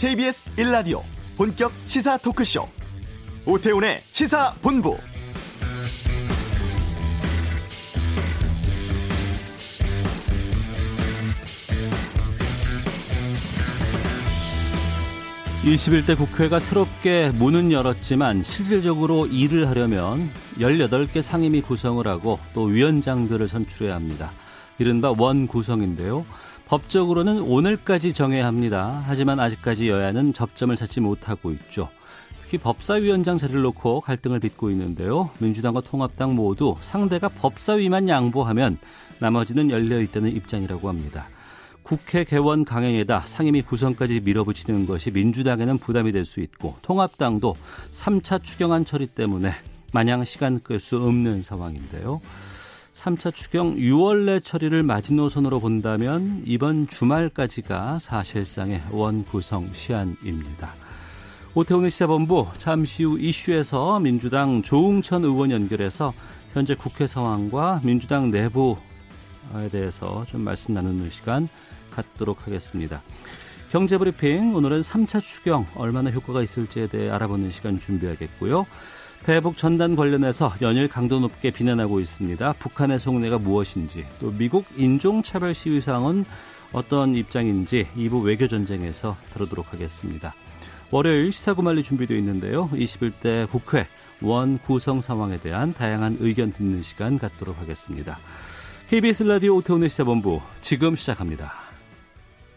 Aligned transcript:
KBS 0.00 0.56
1라디오 0.56 1.02
본격 1.36 1.70
시사 1.86 2.16
토크쇼. 2.16 2.66
오태훈의 3.44 4.00
시사본부. 4.00 4.96
(21대) 15.64 16.16
국회가 16.16 16.58
새롭게 16.58 17.30
문은 17.34 17.70
열었지만 17.70 18.42
실질적으로 18.42 19.26
일을 19.26 19.68
하려면 19.68 20.30
(18개) 20.58 21.20
상임위 21.20 21.60
구성을 21.60 22.08
하고 22.08 22.38
또 22.54 22.64
위원장들을 22.64 23.46
선출해야 23.46 23.96
합니다. 23.96 24.30
이른바 24.78 25.12
원구성인데요 25.16 26.24
법적으로는 26.70 27.40
오늘까지 27.40 28.14
정해야 28.14 28.46
합니다. 28.46 29.02
하지만 29.04 29.40
아직까지 29.40 29.88
여야는 29.88 30.32
접점을 30.32 30.76
찾지 30.76 31.00
못하고 31.00 31.50
있죠. 31.50 31.88
특히 32.38 32.58
법사위원장 32.58 33.38
자리를 33.38 33.60
놓고 33.60 34.02
갈등을 34.02 34.38
빚고 34.38 34.70
있는데요. 34.70 35.30
민주당과 35.40 35.80
통합당 35.80 36.36
모두 36.36 36.76
상대가 36.80 37.28
법사위만 37.28 38.08
양보하면 38.08 38.78
나머지는 39.18 39.68
열려 39.70 40.00
있다는 40.00 40.32
입장이라고 40.32 40.88
합니다. 40.88 41.26
국회 41.82 42.22
개원 42.22 42.64
강행에다 42.64 43.24
상임위 43.26 43.62
구성까지 43.62 44.20
밀어붙이는 44.20 44.86
것이 44.86 45.10
민주당에는 45.10 45.78
부담이 45.78 46.12
될 46.12 46.24
수 46.24 46.38
있고 46.38 46.76
통합당도 46.82 47.56
3차 47.90 48.44
추경안 48.44 48.84
처리 48.84 49.08
때문에 49.08 49.50
마냥 49.92 50.24
시간 50.24 50.60
끌 50.60 50.78
수 50.78 50.98
없는 50.98 51.42
상황인데요. 51.42 52.20
3차 53.00 53.34
추경 53.34 53.76
6월 53.76 54.26
내 54.26 54.40
처리를 54.40 54.82
마지노선으로 54.82 55.60
본다면 55.60 56.42
이번 56.44 56.86
주말까지가 56.86 57.98
사실상의 57.98 58.82
원구성 58.90 59.72
시한입니다. 59.72 60.74
오태훈의 61.54 61.90
시사본부 61.90 62.48
잠시 62.58 63.04
후 63.04 63.18
이슈에서 63.18 64.00
민주당 64.00 64.60
조웅천 64.60 65.24
의원 65.24 65.50
연결해서 65.50 66.12
현재 66.52 66.74
국회 66.74 67.06
상황과 67.06 67.80
민주당 67.84 68.30
내부에 68.30 68.76
대해서 69.72 70.26
좀 70.26 70.42
말씀 70.42 70.74
나누는 70.74 71.08
시간 71.08 71.48
갖도록 71.90 72.46
하겠습니다. 72.46 73.00
경제브리핑 73.72 74.54
오늘은 74.54 74.82
3차 74.82 75.22
추경 75.22 75.64
얼마나 75.74 76.10
효과가 76.10 76.42
있을지에 76.42 76.88
대해 76.88 77.08
알아보는 77.08 77.50
시간 77.50 77.80
준비하겠고요. 77.80 78.66
대북 79.24 79.58
전단 79.58 79.96
관련해서 79.96 80.54
연일 80.62 80.88
강도 80.88 81.20
높게 81.20 81.50
비난하고 81.50 82.00
있습니다. 82.00 82.54
북한의 82.54 82.98
속내가 82.98 83.38
무엇인지 83.38 84.06
또 84.18 84.32
미국 84.32 84.64
인종차별 84.76 85.52
시위 85.52 85.80
상은 85.80 86.24
어떤 86.72 87.14
입장인지 87.14 87.86
2부 87.96 88.24
외교전쟁에서 88.24 89.16
다루도록 89.32 89.72
하겠습니다. 89.72 90.34
월요일 90.90 91.32
시사구말리 91.32 91.82
준비되어 91.82 92.16
있는데요. 92.18 92.68
21대 92.70 93.48
국회 93.50 93.86
원 94.22 94.58
구성 94.58 95.00
상황에 95.00 95.36
대한 95.36 95.72
다양한 95.72 96.16
의견 96.20 96.50
듣는 96.50 96.82
시간 96.82 97.18
갖도록 97.18 97.58
하겠습니다. 97.60 98.18
KBS 98.88 99.24
라디오 99.24 99.56
오태훈의 99.56 99.88
시사본부 99.88 100.40
지금 100.62 100.96
시작합니다. 100.96 101.52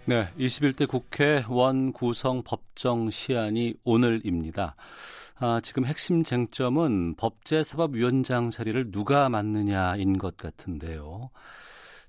네, 0.05 0.29
21대 0.39 0.87
국회 0.87 1.43
원 1.47 1.93
구성 1.93 2.41
법정 2.43 3.11
시한이 3.11 3.75
오늘입니다. 3.83 4.75
아, 5.45 5.59
지금 5.61 5.83
핵심 5.83 6.23
쟁점은 6.23 7.15
법제사법위원장 7.15 8.49
자리를 8.49 8.91
누가 8.91 9.27
맡느냐인 9.27 10.17
것 10.17 10.37
같은데요. 10.37 11.31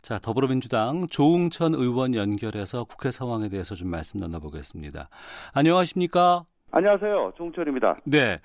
자, 0.03 0.21
더불어민주당 0.21 1.09
조웅천 1.09 1.75
의원 1.75 2.15
연결해서 2.15 2.85
국회 2.85 3.11
상황에 3.11 3.49
대해서 3.49 3.75
좀 3.75 3.89
말씀 3.89 4.21
나눠보겠습니다. 4.21 5.09
안녕하십니까? 5.53 6.45
안녕하세요. 6.71 7.33
조웅천입니다. 7.37 7.97
네. 8.05 8.39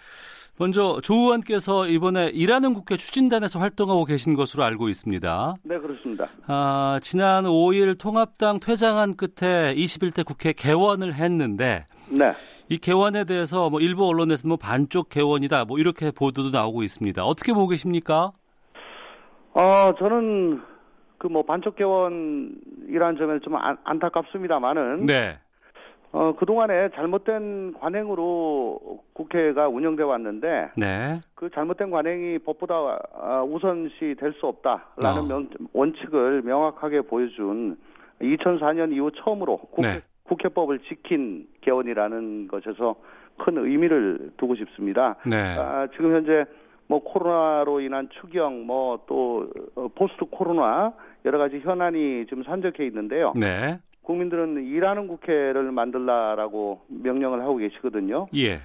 먼저 0.57 0.99
조 1.03 1.13
의원께서 1.13 1.87
이번에 1.87 2.29
일하는 2.29 2.73
국회 2.73 2.97
추진단에서 2.97 3.59
활동하고 3.59 4.05
계신 4.05 4.33
것으로 4.33 4.63
알고 4.63 4.89
있습니다. 4.89 5.55
네, 5.65 5.77
그렇습니다. 5.77 6.27
아, 6.47 6.99
지난 7.03 7.43
5일 7.43 7.99
통합당 7.99 8.59
퇴장한 8.59 9.17
끝에 9.17 9.75
21대 9.75 10.25
국회 10.25 10.51
개원을 10.51 11.13
했는데 11.13 11.85
네. 12.11 12.31
이 12.69 12.77
개원에 12.77 13.23
대해서 13.23 13.69
뭐 13.69 13.79
일부 13.81 14.07
언론에서 14.07 14.47
뭐 14.47 14.57
반쪽 14.57 15.09
개원이다 15.09 15.65
뭐 15.65 15.77
이렇게 15.79 16.11
보도도 16.11 16.49
나오고 16.51 16.83
있습니다. 16.83 17.23
어떻게 17.23 17.53
보고 17.53 17.67
계십니까? 17.67 18.31
어, 19.53 19.93
저는 19.97 20.61
그 21.17 21.27
뭐 21.27 21.43
반쪽 21.43 21.75
개원이라는 21.75 23.17
점에서 23.17 23.39
좀 23.43 23.55
안, 23.57 23.77
안타깝습니다만은 23.83 25.05
네. 25.05 25.37
어, 26.11 26.33
그동안에 26.39 26.89
잘못된 26.95 27.73
관행으로 27.79 28.79
국회가 29.13 29.67
운영돼 29.67 30.01
왔는데 30.03 30.71
네. 30.77 31.19
그 31.35 31.49
잘못된 31.51 31.91
관행이 31.91 32.39
법보다 32.39 32.73
아, 33.21 33.43
우선시 33.43 34.15
될 34.19 34.33
수 34.39 34.47
없다라는 34.47 35.19
어. 35.19 35.23
명, 35.23 35.49
원칙을 35.73 36.41
명확하게 36.43 37.01
보여준 37.01 37.77
2004년 38.21 38.91
이후 38.93 39.11
처음으로 39.11 39.57
국회, 39.57 39.81
네. 39.87 40.01
국회법을 40.29 40.79
지킨 40.79 41.47
개원이라는 41.61 42.47
것에서 42.47 42.95
큰 43.37 43.57
의미를 43.57 44.31
두고 44.37 44.55
싶습니다. 44.55 45.15
네. 45.25 45.35
아, 45.57 45.87
지금 45.95 46.13
현재 46.15 46.45
뭐 46.87 47.03
코로나로 47.03 47.81
인한 47.81 48.09
추경 48.19 48.65
뭐 48.65 48.99
또 49.07 49.47
포스트 49.95 50.25
코로나 50.29 50.93
여러 51.25 51.37
가지 51.37 51.59
현안이 51.59 52.25
지금 52.27 52.43
산적해 52.43 52.85
있는데요. 52.87 53.33
네. 53.35 53.79
국민들은 54.03 54.65
일하는 54.65 55.07
국회를 55.07 55.71
만들라라고 55.71 56.81
명령을 56.87 57.41
하고 57.41 57.57
계시거든요. 57.57 58.27
예. 58.35 58.59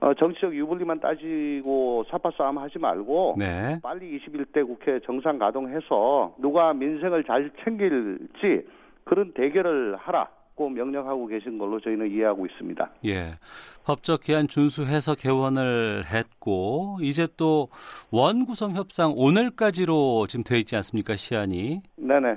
어, 0.00 0.14
정치적 0.14 0.54
유불리만 0.54 1.00
따지고 1.00 2.04
사파 2.10 2.30
싸움 2.36 2.58
하지 2.58 2.78
말고 2.78 3.34
네. 3.38 3.78
빨리 3.82 4.18
21대 4.18 4.66
국회 4.66 4.98
정상 5.00 5.38
가동해서 5.38 6.34
누가 6.38 6.72
민생을 6.72 7.24
잘 7.24 7.50
챙길지 7.64 8.66
그런 9.04 9.32
대결을 9.32 9.96
하라 9.96 10.28
고 10.60 10.68
명령하고 10.68 11.26
계신 11.26 11.56
걸로 11.56 11.80
저희는 11.80 12.10
이해하고 12.10 12.44
있습니다. 12.44 12.90
예. 13.06 13.38
법적 13.84 14.22
기한 14.24 14.46
준수해서 14.46 15.14
개원을 15.14 16.04
했고 16.04 16.98
이제 17.00 17.26
또 17.38 17.70
원구성 18.10 18.72
협상 18.72 19.14
오늘까지로 19.16 20.26
지금 20.26 20.44
돼 20.44 20.58
있지 20.58 20.76
않습니까? 20.76 21.16
시한이. 21.16 21.80
네 21.96 22.20
네. 22.20 22.36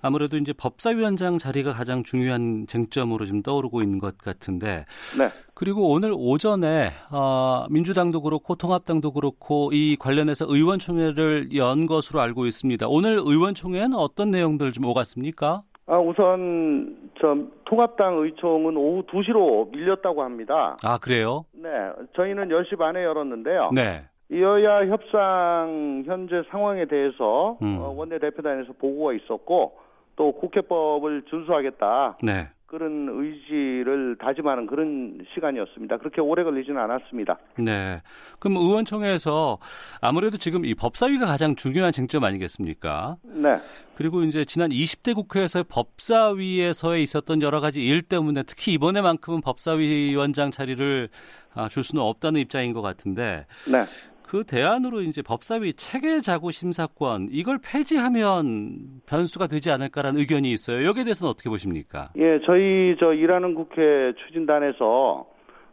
아무래도 0.00 0.38
이제 0.38 0.54
법사위원장 0.54 1.36
자리가 1.36 1.74
가장 1.74 2.02
중요한 2.02 2.66
쟁점으로 2.66 3.26
지금 3.26 3.42
떠오르고 3.42 3.82
있는 3.82 3.98
것 3.98 4.16
같은데 4.16 4.86
네. 5.18 5.28
그리고 5.52 5.90
오늘 5.90 6.12
오전에 6.16 6.90
어, 7.10 7.66
민주당도 7.68 8.22
그렇고 8.22 8.54
통합당도 8.54 9.12
그렇고 9.12 9.70
이 9.74 9.96
관련해서 10.00 10.46
의원총회를 10.48 11.54
연 11.54 11.84
것으로 11.84 12.22
알고 12.22 12.46
있습니다. 12.46 12.88
오늘 12.88 13.18
의원총회는 13.18 13.94
어떤 13.94 14.30
내용들 14.30 14.72
좀 14.72 14.86
오갔습니까? 14.86 15.64
아, 15.86 15.98
우선 15.98 17.10
저 17.20 17.36
통합당 17.64 18.18
의총은 18.18 18.76
오후 18.76 19.02
2시로 19.06 19.70
밀렸다고 19.72 20.22
합니다. 20.22 20.76
아 20.82 20.98
그래요? 20.98 21.44
네. 21.52 21.68
저희는 22.14 22.48
10시 22.48 22.78
반에 22.78 23.02
열었는데요. 23.02 23.70
네. 23.72 24.04
여야 24.32 24.86
협상 24.86 26.04
현재 26.06 26.42
상황에 26.50 26.86
대해서 26.86 27.58
음. 27.60 27.78
어, 27.80 27.90
원내대표단에서 27.90 28.72
보고가 28.78 29.12
있었고 29.14 29.78
또 30.16 30.32
국회법을 30.32 31.22
준수하겠다 31.28 32.18
네. 32.22 32.48
그런 32.72 33.06
의지를 33.06 34.16
다짐하는 34.18 34.66
그런 34.66 35.18
시간이었습니다. 35.34 35.98
그렇게 35.98 36.22
오래 36.22 36.42
걸리지는 36.42 36.80
않았습니다. 36.80 37.38
네. 37.58 38.00
그럼 38.38 38.56
의원총회에서 38.56 39.58
아무래도 40.00 40.38
지금 40.38 40.64
이 40.64 40.74
법사위가 40.74 41.26
가장 41.26 41.54
중요한 41.54 41.92
쟁점 41.92 42.24
아니겠습니까? 42.24 43.18
네. 43.24 43.56
그리고 43.94 44.22
이제 44.22 44.46
지난 44.46 44.70
20대 44.70 45.14
국회에서 45.14 45.64
법사위에서의 45.68 47.02
있었던 47.02 47.42
여러 47.42 47.60
가지 47.60 47.82
일 47.84 48.00
때문에 48.00 48.42
특히 48.44 48.72
이번에만큼은 48.72 49.42
법사위원장 49.42 50.50
자리를 50.50 51.10
아, 51.54 51.68
줄 51.68 51.84
수는 51.84 52.02
없다는 52.02 52.40
입장인 52.40 52.72
것 52.72 52.80
같은데 52.80 53.44
네. 53.70 53.84
그 54.32 54.44
대안으로 54.44 55.02
이제 55.02 55.20
법사위 55.20 55.74
체계 55.74 56.20
자구 56.20 56.52
심사권 56.52 57.28
이걸 57.30 57.58
폐지하면 57.62 59.02
변수가 59.06 59.46
되지 59.48 59.70
않을까라는 59.70 60.18
의견이 60.18 60.50
있어요. 60.50 60.86
여기에 60.86 61.04
대해서는 61.04 61.30
어떻게 61.30 61.50
보십니까? 61.50 62.08
예, 62.16 62.40
저희 62.46 62.96
저 62.98 63.12
일하는 63.12 63.54
국회 63.54 64.14
추진단에서 64.24 65.26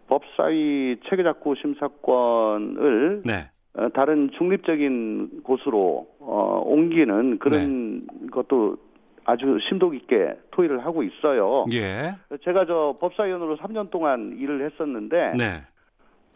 법사위 0.08 0.98
체계작구 1.10 1.56
심사권을 1.56 3.22
네. 3.24 3.50
어, 3.76 3.88
다른 3.94 4.30
중립적인 4.38 5.44
곳으로 5.44 6.08
어, 6.20 6.62
옮기는 6.66 7.40
그런 7.40 8.08
것도 8.30 8.76
아주 9.24 9.58
심도 9.70 9.90
깊게 9.90 10.38
토의를 10.52 10.86
하고 10.86 11.04
있어요. 11.04 11.64
예. 11.72 12.14
제가 12.44 12.66
저 12.66 12.98
법사위원으로 13.00 13.56
3년 13.56 13.90
동안 13.90 14.36
일을 14.38 14.70
했었는데 14.70 15.36
네. 15.38 15.62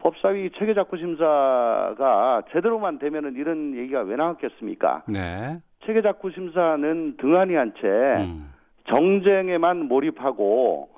법사위 0.08 0.50
체계작구 0.58 0.98
심사가 0.98 2.42
제대로만 2.52 2.98
되면은 2.98 3.36
이런 3.36 3.74
얘기가 3.74 4.02
왜 4.02 4.16
나왔겠습니까? 4.16 5.04
네. 5.08 5.58
체계작구 5.86 6.30
심사는 6.30 7.16
등한히 7.16 7.54
한채 7.54 7.86
음. 7.88 8.52
정쟁에만 8.94 9.88
몰입하고 9.88 10.90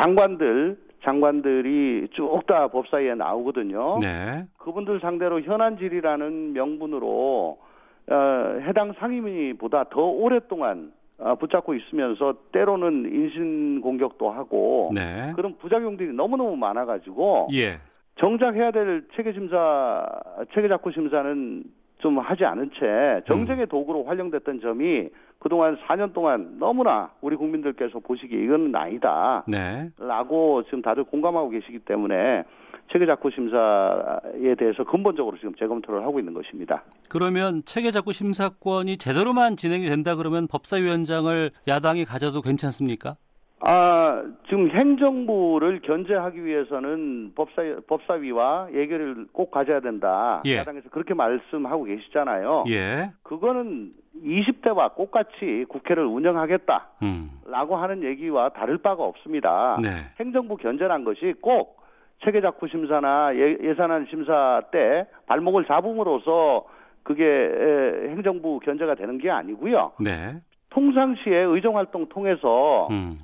장관들 0.00 0.78
장관들이 1.02 2.08
쭉 2.12 2.46
다 2.46 2.68
법사위에 2.68 3.14
나오거든요. 3.16 3.98
네. 4.00 4.44
그분들 4.58 5.00
상대로 5.00 5.40
현안질이라는 5.40 6.52
명분으로 6.52 7.58
어, 8.06 8.58
해당 8.66 8.92
상임위보다 8.98 9.84
더 9.90 10.00
오랫동안 10.02 10.92
어, 11.18 11.34
붙잡고 11.34 11.74
있으면서 11.74 12.34
때로는 12.52 13.10
인신 13.12 13.80
공격도 13.80 14.30
하고 14.30 14.92
네. 14.94 15.32
그런 15.34 15.56
부작용들이 15.58 16.12
너무너무 16.12 16.56
많아가지고 16.56 17.48
예. 17.54 17.80
정작 18.16 18.54
해야 18.54 18.70
될 18.70 19.04
체계 19.14 19.32
심사, 19.32 20.06
체계 20.54 20.68
작후 20.68 20.92
심사는 20.92 21.64
좀 21.98 22.18
하지 22.18 22.44
않은 22.44 22.70
채 22.78 23.22
정쟁의 23.26 23.66
도구로 23.66 24.04
활용됐던 24.04 24.60
점이 24.60 25.08
그동안 25.38 25.76
4년 25.86 26.12
동안 26.12 26.56
너무나 26.58 27.10
우리 27.20 27.36
국민들께서 27.36 27.98
보시기에 27.98 28.44
이건 28.44 28.74
아니다. 28.74 29.44
네. 29.46 29.90
라고 29.98 30.62
지금 30.64 30.80
다들 30.82 31.04
공감하고 31.04 31.50
계시기 31.50 31.80
때문에 31.80 32.44
체계 32.92 33.06
작후 33.06 33.30
심사에 33.30 34.54
대해서 34.58 34.84
근본적으로 34.84 35.36
지금 35.38 35.54
재검토를 35.54 36.02
하고 36.02 36.18
있는 36.18 36.34
것입니다. 36.34 36.82
그러면 37.08 37.62
체계작구 37.64 38.12
심사권이 38.12 38.98
제대로만 38.98 39.56
진행이 39.56 39.86
된다 39.86 40.14
그러면 40.16 40.46
법사위원장을 40.46 41.50
야당이 41.66 42.04
가져도 42.04 42.40
괜찮습니까? 42.42 43.16
아, 43.66 44.22
지금 44.48 44.68
행정부를 44.70 45.80
견제하기 45.80 46.44
위해서는 46.44 47.32
법사, 47.34 47.62
법사위와 47.86 48.68
예결을 48.74 49.26
꼭 49.32 49.50
가져야 49.50 49.80
된다. 49.80 50.42
예. 50.44 50.56
야당에서 50.58 50.90
그렇게 50.90 51.14
말씀하고 51.14 51.84
계시잖아요. 51.84 52.64
예. 52.68 53.10
그거는 53.22 53.90
20대와 54.22 54.94
똑같이 54.96 55.64
국회를 55.68 56.04
운영하겠다. 56.04 56.88
음. 57.02 57.30
라고 57.46 57.76
하는 57.76 58.02
얘기와 58.04 58.50
다를 58.50 58.76
바가 58.78 59.02
없습니다. 59.02 59.78
네. 59.82 59.88
행정부 60.20 60.56
견제란 60.58 61.04
것이 61.04 61.34
꼭 61.40 61.82
체계작후 62.22 62.68
심사나 62.68 63.34
예, 63.34 63.56
예산안 63.62 64.06
심사 64.10 64.62
때 64.72 65.06
발목을 65.26 65.64
잡음으로써 65.64 66.66
그게 67.02 67.24
에, 67.24 68.10
행정부 68.10 68.60
견제가 68.60 68.94
되는 68.94 69.18
게 69.18 69.30
아니고요. 69.30 69.92
네. 70.00 70.36
통상시에 70.70 71.36
의정 71.36 71.76
활동 71.76 72.08
통해서 72.08 72.88
음. 72.90 73.20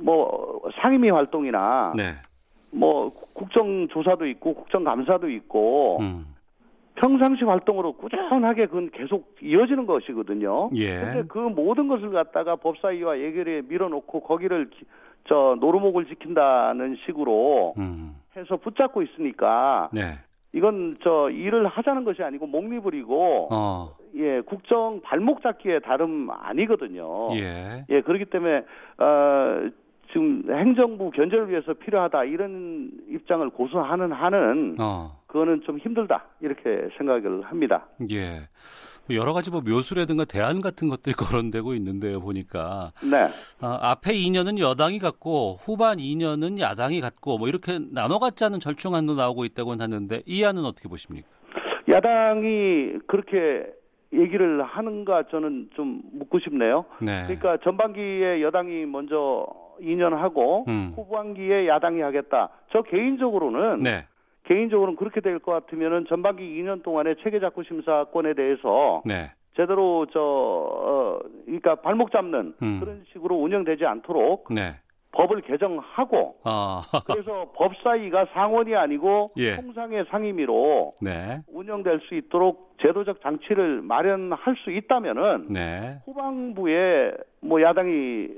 뭐 0.00 0.60
상임위 0.80 1.10
활동이나 1.10 1.92
네. 1.96 2.12
뭐 2.70 3.10
국정조사도 3.34 4.26
있고 4.26 4.54
국정감사도 4.54 5.30
있고 5.30 5.98
음. 6.00 6.26
평상시 6.96 7.44
활동으로 7.44 7.92
꾸준하게 7.94 8.66
그건 8.66 8.90
계속 8.90 9.34
이어지는 9.42 9.86
것이거든요. 9.86 10.70
예. 10.74 11.00
근데 11.00 11.22
그 11.26 11.38
모든 11.38 11.88
것을 11.88 12.10
갖다가 12.10 12.56
법사위와 12.56 13.18
예결에 13.18 13.62
밀어놓고 13.68 14.20
거기를 14.20 14.70
기- 14.70 14.84
저 15.28 15.56
노루목을 15.58 16.06
지킨다는 16.06 16.96
식으로 17.04 17.74
음. 17.78 18.14
해서 18.36 18.56
붙잡고 18.56 19.02
있으니까 19.02 19.88
네. 19.92 20.18
이건 20.54 20.96
저 21.02 21.28
일을 21.30 21.66
하자는 21.66 22.04
것이 22.04 22.22
아니고 22.22 22.46
목리부리고 22.46 23.48
어. 23.50 23.96
예 24.14 24.40
국정 24.42 25.00
발목 25.02 25.42
잡기에 25.42 25.80
다름 25.80 26.30
아니거든요. 26.30 27.34
예. 27.36 27.84
예, 27.90 28.00
그렇기 28.00 28.26
때문에 28.26 28.64
어 28.98 29.68
지금 30.12 30.44
행정부 30.48 31.10
견제를 31.10 31.50
위해서 31.50 31.74
필요하다 31.74 32.24
이런 32.24 32.92
입장을 33.08 33.50
고수하는 33.50 34.12
한은 34.12 34.76
어. 34.78 35.18
그거는 35.26 35.62
좀 35.62 35.78
힘들다 35.78 36.24
이렇게 36.40 36.88
생각을 36.96 37.42
합니다. 37.42 37.86
예. 38.12 38.42
뭐 39.06 39.16
여러 39.16 39.32
가지 39.32 39.50
뭐 39.50 39.60
묘수라든가 39.60 40.24
대안 40.24 40.60
같은 40.60 40.88
것들이 40.88 41.14
거론되고 41.16 41.74
있는데요, 41.74 42.20
보니까. 42.20 42.92
네. 43.02 43.28
아, 43.60 43.78
앞에 43.90 44.12
2년은 44.12 44.58
여당이 44.58 44.98
갖고 44.98 45.58
후반 45.62 45.98
2년은 45.98 46.58
야당이 46.58 47.00
갖고 47.00 47.38
뭐 47.38 47.48
이렇게 47.48 47.78
나눠 47.90 48.18
갖자는 48.18 48.60
절충안도 48.60 49.14
나오고 49.14 49.44
있다고 49.44 49.72
하는데 49.72 50.22
이 50.26 50.44
안은 50.44 50.64
어떻게 50.64 50.88
보십니까? 50.88 51.28
야당이 51.90 52.98
그렇게 53.06 53.66
얘기를 54.12 54.62
하는가 54.62 55.24
저는 55.24 55.70
좀 55.74 56.00
묻고 56.12 56.38
싶네요. 56.38 56.84
네. 57.00 57.24
그러니까 57.24 57.58
전반기에 57.64 58.42
여당이 58.42 58.86
먼저 58.86 59.46
2년 59.80 60.10
하고 60.16 60.64
음. 60.68 60.92
후반기에 60.96 61.66
야당이 61.66 62.00
하겠다. 62.00 62.48
저 62.72 62.82
개인적으로는 62.82 63.82
네. 63.82 64.06
개인적으로는 64.44 64.96
그렇게 64.96 65.20
될 65.20 65.38
것 65.38 65.52
같으면은 65.52 66.06
전반기 66.08 66.42
2년 66.62 66.82
동안에 66.82 67.16
체계 67.22 67.40
작후 67.40 67.62
심사권에 67.64 68.34
대해서 68.34 69.02
네. 69.04 69.30
제대로 69.56 70.06
저 70.12 70.20
어, 70.20 71.18
그러니까 71.44 71.76
발목 71.76 72.10
잡는 72.12 72.54
음. 72.62 72.80
그런 72.80 73.04
식으로 73.12 73.36
운영되지 73.36 73.84
않도록 73.84 74.52
네. 74.52 74.74
법을 75.12 75.42
개정하고 75.42 76.36
아. 76.44 76.82
그래서 77.06 77.52
법사위가 77.54 78.26
상원이 78.32 78.74
아니고 78.74 79.30
예. 79.36 79.56
통상의 79.56 80.06
상임위로 80.10 80.94
네. 81.00 81.40
운영될 81.52 82.00
수 82.08 82.16
있도록 82.16 82.74
제도적 82.82 83.22
장치를 83.22 83.82
마련할 83.82 84.56
수 84.64 84.72
있다면은 84.72 85.46
네. 85.50 85.98
후반부에 86.06 87.12
뭐 87.42 87.62
야당이 87.62 88.28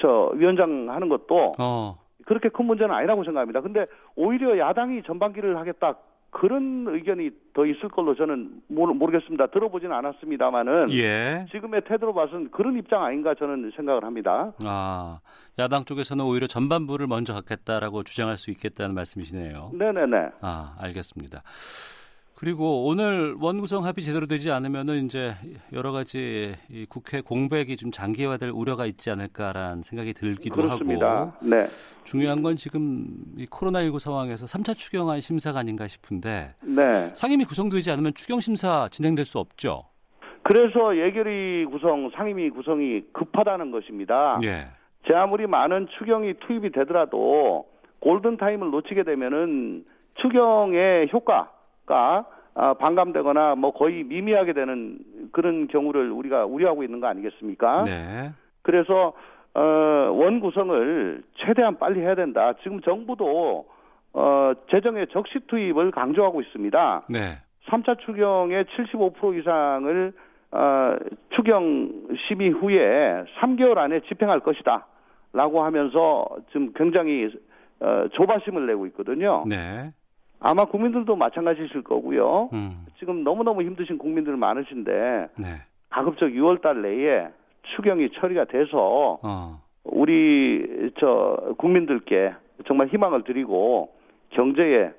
저 0.00 0.30
위원장 0.34 0.88
하는 0.88 1.08
것도 1.08 1.52
어. 1.58 1.98
그렇게 2.26 2.50
큰 2.50 2.66
문제는 2.66 2.94
아니라고 2.94 3.24
생각합니다. 3.24 3.62
근데 3.62 3.86
오히려 4.14 4.58
야당이 4.58 5.04
전반기를 5.04 5.56
하겠다 5.56 5.96
그런 6.30 6.84
의견이 6.88 7.30
더 7.54 7.64
있을 7.64 7.88
걸로 7.88 8.14
저는 8.14 8.60
모르, 8.68 8.92
모르겠습니다. 8.92 9.46
들어보지는 9.46 9.96
않았습니다만은 9.96 10.92
예. 10.92 11.46
지금의 11.50 11.82
태도로 11.86 12.12
봐서는 12.12 12.50
그런 12.50 12.76
입장 12.76 13.02
아닌가 13.02 13.34
저는 13.34 13.72
생각을 13.74 14.04
합니다. 14.04 14.52
아. 14.58 15.20
야당 15.58 15.86
쪽에서는 15.86 16.22
오히려 16.22 16.46
전반부를 16.46 17.06
먼저 17.06 17.32
갖겠다라고 17.32 18.02
주장할 18.02 18.36
수 18.36 18.50
있겠다는 18.50 18.94
말씀이시네요. 18.94 19.70
네네네. 19.72 20.28
아, 20.42 20.76
알겠습니다. 20.78 21.42
그리고 22.36 22.84
오늘 22.84 23.34
원구성 23.40 23.86
합의 23.86 24.04
제대로 24.04 24.26
되지 24.26 24.50
않으면은 24.50 25.06
이제 25.06 25.32
여러 25.72 25.90
가지 25.90 26.54
이 26.68 26.84
국회 26.86 27.22
공백이 27.22 27.78
좀 27.78 27.90
장기화될 27.90 28.50
우려가 28.50 28.84
있지 28.84 29.10
않을까라는 29.10 29.82
생각이 29.82 30.12
들기도 30.12 30.60
그렇습니다. 30.60 31.20
하고 31.20 31.32
네. 31.40 31.64
중요한 32.04 32.42
건 32.42 32.56
지금 32.56 33.06
이 33.38 33.46
코로나19 33.46 33.98
상황에서 33.98 34.44
3차 34.44 34.76
추경안 34.76 35.20
심사가 35.20 35.60
아닌가 35.60 35.86
싶은데 35.86 36.54
네. 36.60 37.08
상임위 37.14 37.46
구성되지 37.46 37.90
않으면 37.90 38.12
추경 38.12 38.40
심사 38.40 38.86
진행될 38.90 39.24
수 39.24 39.38
없죠. 39.38 39.84
그래서 40.42 40.94
예결위 40.94 41.64
구성, 41.64 42.10
상임위 42.14 42.50
구성이 42.50 43.00
급하다는 43.12 43.70
것입니다. 43.70 44.38
예. 44.44 44.66
제 45.06 45.14
아무리 45.14 45.46
많은 45.46 45.88
추경이 45.98 46.34
투입이 46.46 46.70
되더라도 46.72 47.66
골든 48.00 48.36
타임을 48.36 48.70
놓치게 48.70 49.04
되면은 49.04 49.86
추경의 50.20 51.08
효과 51.14 51.50
가 51.86 52.26
아, 52.58 52.72
반감되거나 52.72 53.54
뭐 53.56 53.72
거의 53.72 54.02
미미하게 54.02 54.54
되는 54.54 54.98
그런 55.32 55.68
경우를 55.68 56.10
우리가 56.10 56.46
우려하고 56.46 56.82
있는 56.82 57.00
거 57.00 57.06
아니겠습니까? 57.06 57.84
네. 57.84 58.32
그래서 58.62 59.12
어, 59.54 59.60
원 59.60 60.40
구성을 60.40 61.22
최대한 61.34 61.78
빨리 61.78 62.00
해야 62.00 62.14
된다. 62.14 62.54
지금 62.62 62.80
정부도 62.80 63.66
어, 64.14 64.52
재정의 64.70 65.06
적시 65.12 65.38
투입을 65.46 65.90
강조하고 65.90 66.40
있습니다. 66.40 67.02
네. 67.10 67.38
3차 67.66 67.98
추경의 68.00 68.64
75% 68.64 69.38
이상을 69.38 70.12
어, 70.52 70.96
추경 71.34 71.90
심의 72.26 72.50
후에 72.50 73.24
3개월 73.38 73.76
안에 73.76 74.00
집행할 74.08 74.40
것이다. 74.40 74.86
라고 75.34 75.62
하면서 75.62 76.26
지금 76.48 76.72
굉장히 76.74 77.30
어, 77.80 78.06
조바심을 78.12 78.66
내고 78.66 78.86
있거든요. 78.86 79.44
네. 79.46 79.92
아마 80.40 80.64
국민들도 80.64 81.16
마찬가지실 81.16 81.82
거고요. 81.82 82.50
음. 82.52 82.86
지금 82.98 83.24
너무너무 83.24 83.62
힘드신 83.62 83.98
국민들 83.98 84.36
많으신데 84.36 85.28
네. 85.36 85.46
가급적 85.90 86.26
6월 86.28 86.60
달 86.60 86.82
내에 86.82 87.28
추경이 87.74 88.10
처리가 88.10 88.44
돼서 88.44 89.18
어. 89.22 89.60
우리 89.84 90.90
저 90.98 91.54
국민들께 91.58 92.34
정말 92.66 92.88
희망을 92.88 93.22
드리고 93.22 93.92
경제에 94.30 94.92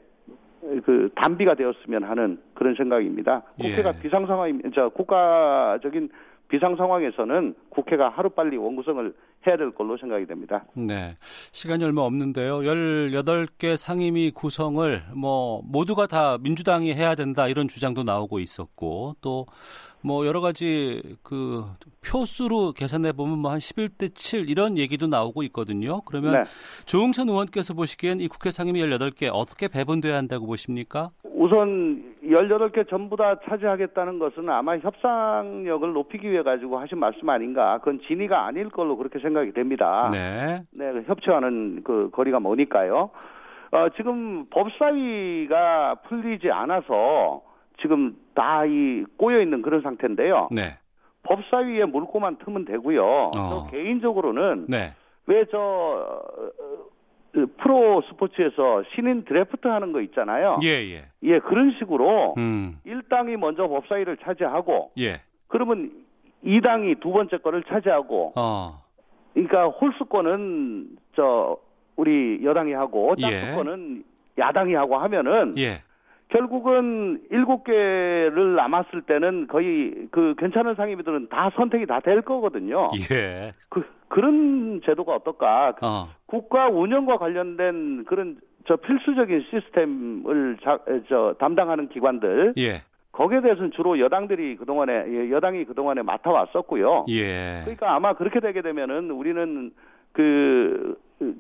그 0.84 1.10
단비가 1.16 1.56
되었으면 1.56 2.04
하는 2.04 2.40
그런 2.54 2.76
생각입니다. 2.76 3.44
국회가 3.58 3.94
예. 3.96 4.00
비상 4.00 4.26
상황, 4.26 4.60
저 4.74 4.90
국가적인 4.90 6.10
비상 6.50 6.76
상황에서는 6.76 7.56
국회가 7.70 8.10
하루 8.10 8.30
빨리 8.30 8.58
원구성을 8.58 9.14
해야 9.48 9.58
될 9.58 9.72
걸로 9.72 9.98
생각이 9.98 10.26
됩니다. 10.26 10.66
네. 10.74 11.16
시간이 11.54 11.84
얼마 11.84 12.02
없는데요. 12.02 12.60
18개 12.60 13.78
상임위 13.78 14.32
구성을 14.32 15.04
뭐 15.16 15.62
모두가 15.64 16.08
다 16.08 16.38
민주당이 16.42 16.94
해야 16.94 17.16
된다 17.16 17.48
이런 17.48 17.68
주장도 17.68 18.04
나오고 18.04 18.40
있었고 18.40 19.16
또 19.22 19.46
뭐 20.02 20.26
여러 20.26 20.42
가지 20.42 21.02
그 21.24 21.66
표수로 22.02 22.74
계산해 22.74 23.14
보면 23.14 23.40
뭐 23.40 23.52
한 23.52 23.60
11대 23.60 24.14
7 24.14 24.50
이런 24.50 24.78
얘기도 24.78 25.08
나오고 25.08 25.44
있거든요. 25.44 26.02
그러면 26.02 26.34
네. 26.34 26.44
조응천 26.86 27.30
의원께서 27.30 27.74
보시기엔 27.74 28.20
이 28.20 28.28
국회 28.28 28.52
상임위 28.52 28.82
18개 28.82 29.30
어떻게 29.32 29.68
배분돼야 29.68 30.16
한다고 30.16 30.46
보십니까? 30.46 31.12
우선 31.38 32.16
18개 32.24 32.90
전부 32.90 33.16
다 33.16 33.36
차지하겠다는 33.48 34.18
것은 34.18 34.50
아마 34.50 34.76
협상력을 34.80 35.94
높이기 35.94 36.32
위해 36.32 36.42
가지고 36.42 36.80
하신 36.80 36.98
말씀 36.98 37.30
아닌가. 37.30 37.78
그건 37.78 38.00
진의가 38.08 38.48
아닐 38.48 38.70
걸로 38.70 38.98
그렇게 38.98 39.20
생각이 39.20 39.52
됩니다. 39.54 40.10
네. 40.12 40.64
네, 40.72 40.92
그 40.94 41.04
협치와는 41.06 41.84
그 41.84 42.10
거리가 42.12 42.40
머니까요. 42.40 43.12
어, 43.70 43.90
지금 43.96 44.48
법사위가 44.50 45.96
풀리지 46.08 46.50
않아서 46.50 47.44
지금 47.82 48.18
다 48.34 48.66
이 48.66 49.06
꼬여 49.18 49.40
있는 49.40 49.62
그런 49.62 49.82
상태인데요. 49.82 50.48
네. 50.50 50.80
법사위에 51.22 51.86
물고만 51.86 52.38
트면 52.38 52.66
되고요. 52.66 53.06
어. 53.06 53.32
저 53.36 53.68
개인적으로는 53.70 54.66
네. 54.70 54.96
왜저 55.28 56.20
프로 57.58 58.02
스포츠에서 58.10 58.84
신인 58.96 59.24
드래프트 59.26 59.68
하는 59.68 59.92
거 59.92 60.02
있잖아요. 60.02 60.60
예, 60.64 60.70
예. 60.70 61.06
예, 61.24 61.40
그런 61.40 61.74
식으로 61.78 62.34
음. 62.38 62.80
일당이 62.84 63.38
먼저 63.38 63.68
법사위를 63.68 64.18
차지하고 64.18 64.92
예. 65.00 65.22
그러면 65.48 65.92
이당이 66.44 66.96
두 66.96 67.12
번째 67.12 67.38
거를 67.38 67.64
차지하고 67.64 68.34
어. 68.36 68.82
그러니까 69.34 69.68
홀수권은 69.68 70.88
저 71.16 71.58
우리 71.96 72.44
여당이 72.44 72.74
하고 72.74 73.16
예. 73.20 73.22
짝수권은 73.22 74.04
야당이 74.38 74.74
하고 74.74 74.98
하면은 74.98 75.56
예. 75.58 75.82
결국은 76.30 77.22
일곱 77.32 77.64
개를 77.64 78.56
남았을 78.56 79.04
때는 79.04 79.48
거의 79.48 79.94
그 80.12 80.36
괜찮은 80.38 80.76
상임위들은 80.76 81.30
다 81.30 81.52
선택이 81.56 81.86
다 81.86 82.00
될 82.02 82.22
거거든요. 82.22 82.92
예. 83.12 83.54
그 83.70 83.84
그런 84.08 84.82
제도가 84.86 85.16
어떨까? 85.16 85.76
어. 85.82 86.10
국가 86.26 86.68
운영과 86.68 87.18
관련된 87.18 88.06
그런 88.06 88.38
저 88.68 88.76
필수적인 88.76 89.46
시스템을 89.50 90.58
자, 90.62 90.80
저 91.10 91.36
담당하는 91.40 91.88
기관들 91.90 92.54
예. 92.58 92.84
거기에 93.12 93.42
대해서는 93.42 93.72
주로 93.72 94.00
여당들이 94.00 94.58
그동안에 94.58 95.06
예, 95.08 95.32
여당이 95.32 95.66
그동안에 95.66 96.04
맡아 96.04 96.30
왔었고요. 96.30 97.06
예. 97.10 97.62
그러니까 97.64 97.96
아마 97.96 98.14
그렇게 98.14 98.40
되게 98.40 98.62
되면은 98.62 99.10
우리는 99.12 99.72
그, 100.12 100.98
그 101.18 101.40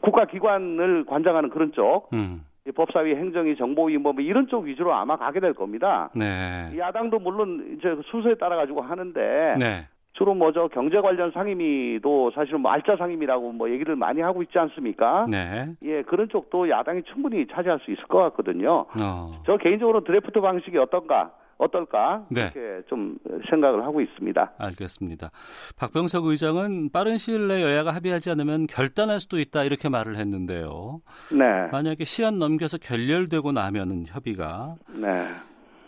국가 0.00 0.24
기관을 0.24 1.04
관장하는 1.06 1.50
그런 1.50 1.72
쪽 1.72 2.12
음. 2.12 2.44
이 2.66 2.72
법사위, 2.72 3.14
행정위, 3.14 3.56
정보위 3.56 3.98
뭐 3.98 4.14
이런 4.18 4.48
쪽 4.48 4.64
위주로 4.64 4.94
아마 4.94 5.16
가게 5.16 5.38
될 5.38 5.52
겁니다. 5.52 6.10
네. 6.14 6.72
야당도 6.76 7.18
물론 7.18 7.76
이제 7.76 7.94
순서에 8.06 8.36
따라 8.36 8.56
가지고 8.56 8.80
하는데 8.80 9.56
네. 9.58 9.86
주로 10.14 10.34
뭐저 10.34 10.68
경제 10.68 11.00
관련 11.00 11.30
상임위도 11.32 12.32
사실은 12.34 12.60
뭐 12.60 12.70
알짜 12.70 12.96
상임위라고 12.96 13.52
뭐 13.52 13.70
얘기를 13.70 13.96
많이 13.96 14.20
하고 14.20 14.42
있지 14.42 14.58
않습니까? 14.58 15.26
네. 15.28 15.68
예, 15.82 16.02
그런 16.02 16.28
쪽도 16.28 16.70
야당이 16.70 17.02
충분히 17.12 17.46
차지할 17.48 17.80
수 17.80 17.90
있을 17.90 18.04
것 18.04 18.18
같거든요. 18.18 18.86
어. 19.02 19.42
저 19.44 19.56
개인적으로 19.56 20.04
드래프트 20.04 20.40
방식이 20.40 20.78
어떤가, 20.78 21.32
어떨까 21.58 22.26
네. 22.30 22.50
그렇게 22.50 22.86
좀 22.88 23.16
생각을 23.50 23.84
하고 23.84 24.00
있습니다. 24.00 24.52
알겠습니다. 24.56 25.30
박병석 25.78 26.26
의장은 26.26 26.90
빠른 26.92 27.16
시일 27.16 27.48
내 27.48 27.62
여야가 27.62 27.92
합의하지 27.92 28.30
않으면 28.30 28.68
결단할 28.68 29.18
수도 29.18 29.40
있다 29.40 29.64
이렇게 29.64 29.88
말을 29.88 30.16
했는데요. 30.16 31.00
네, 31.36 31.68
만약에 31.72 32.04
시한 32.04 32.38
넘겨서 32.38 32.78
결렬되고 32.78 33.50
나면은 33.50 34.04
협의가 34.06 34.76
네. 34.94 35.24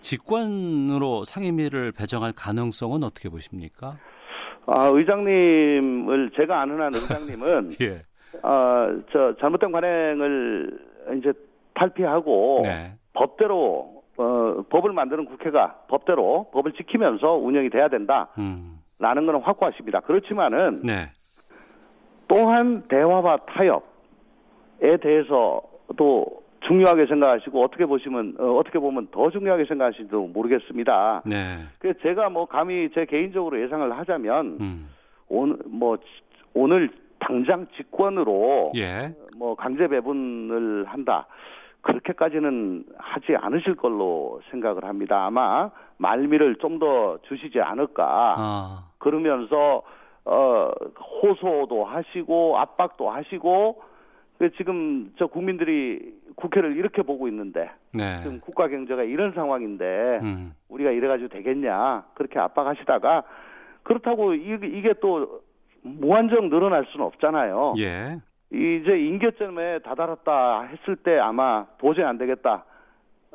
직권으로 0.01 1.25
상임위를 1.25 1.91
배정할 1.93 2.33
가능성은 2.33 3.03
어떻게 3.03 3.29
보십니까? 3.29 3.97
아, 4.67 4.91
의장님을 4.93 6.31
제가 6.37 6.61
아는 6.61 6.81
한 6.81 6.95
의장님은 6.95 7.73
예. 7.83 8.03
어, 8.43 9.03
저 9.13 9.35
잘못된 9.41 9.73
관행을 9.73 10.79
이제 11.19 11.33
탈피하고 11.75 12.61
네. 12.65 12.93
법대로 13.13 14.03
어, 14.19 14.65
법을 14.69 14.93
만드는 14.93 15.27
국회가 15.27 15.79
법대로 15.89 16.49
법을 16.53 16.73
지키면서 16.73 17.35
운영이 17.35 17.71
돼야 17.71 17.89
된다라는 17.89 18.29
음. 18.39 18.81
건 18.99 19.43
확고하십니다. 19.43 20.01
그렇지만은 20.01 20.81
네. 20.83 21.11
또한 22.29 22.83
대화와 22.89 23.39
타협에 23.47 24.97
대해서도 25.01 26.46
중요하게 26.61 27.07
생각하시고 27.07 27.63
어떻게 27.63 27.87
보시면 27.87 28.37
어, 28.39 28.57
어떻게 28.57 28.79
보면 28.79 29.09
더 29.11 29.31
중요하게 29.31 29.65
생각하실지도 29.67 30.29
모르겠습니다. 30.29 31.23
네. 31.27 31.59
그 31.79 31.95
제가 32.01 32.29
뭐 32.31 32.47
감히 32.47 32.91
제 32.95 33.05
개인적으로 33.05 33.61
예상을 33.61 33.97
하자면 33.99 34.59
음. 34.61 34.89
오늘 35.29 35.57
뭐 35.67 35.99
오늘 36.55 36.91
당장 37.19 37.67
직권으로 37.77 38.73
예. 38.77 39.15
뭐 39.37 39.55
강제 39.55 39.89
배분을 39.89 40.85
한다. 40.87 41.27
그렇게까지는 41.83 42.85
하지 42.99 43.37
않으실 43.37 43.77
걸로 43.77 44.41
생각을 44.51 44.85
합니다. 44.85 45.25
아마 45.27 45.71
말미를 45.99 46.57
좀 46.57 46.79
더 46.79 47.19
주시지 47.29 47.61
않을까. 47.61 48.35
아. 48.37 48.85
그러면서 48.99 49.83
어 50.25 50.71
호소도 51.23 51.85
하시고 51.85 52.59
압박도 52.59 53.09
하시고 53.11 53.81
그 53.81 53.87
지금 54.57 55.13
저 55.17 55.27
국민들이 55.27 56.15
국회를 56.37 56.77
이렇게 56.77 57.03
보고 57.03 57.27
있는데 57.29 57.71
네. 57.93 58.21
지금 58.23 58.41
국가 58.41 58.69
경제가 58.69 59.03
이런 59.05 59.33
상황인데 59.33 60.21
음. 60.23 60.55
우리가 60.69 60.91
이래가지고 60.91 61.29
되겠냐 61.31 62.05
그렇게 62.15 62.39
압박하시다가 62.39 63.23
그렇다고 63.83 64.35
이- 64.35 64.59
이게 64.63 64.93
또 65.01 65.41
무한정 65.83 66.51
늘어날 66.51 66.85
수는 66.87 67.07
없잖아요. 67.07 67.75
예. 67.79 68.19
이제 68.53 68.99
임계점에 68.99 69.81
다다랐다 69.81 70.63
했을 70.65 70.97
때 70.97 71.19
아마 71.19 71.67
도저히 71.79 72.05
안 72.05 72.19
되겠다. 72.19 72.65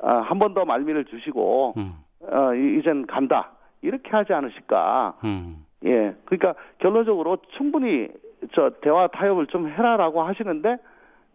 아, 0.04 0.18
한 0.18 0.38
번 0.40 0.54
더 0.54 0.66
말미를 0.66 1.06
주시고 1.06 1.74
음. 1.78 1.94
어, 2.22 2.54
이- 2.54 2.78
이젠 2.80 3.08
간다. 3.08 3.52
이렇게 3.82 4.10
하지 4.12 4.34
않으실까. 4.34 5.16
음. 5.24 5.66
예. 5.86 6.14
그러니까 6.26 6.54
결론적으로 6.80 7.38
충분히 7.58 8.08
저 8.54 8.70
대화 8.82 9.08
타협을 9.08 9.48
좀 9.48 9.68
해라라고 9.70 10.22
하시는데 10.24 10.78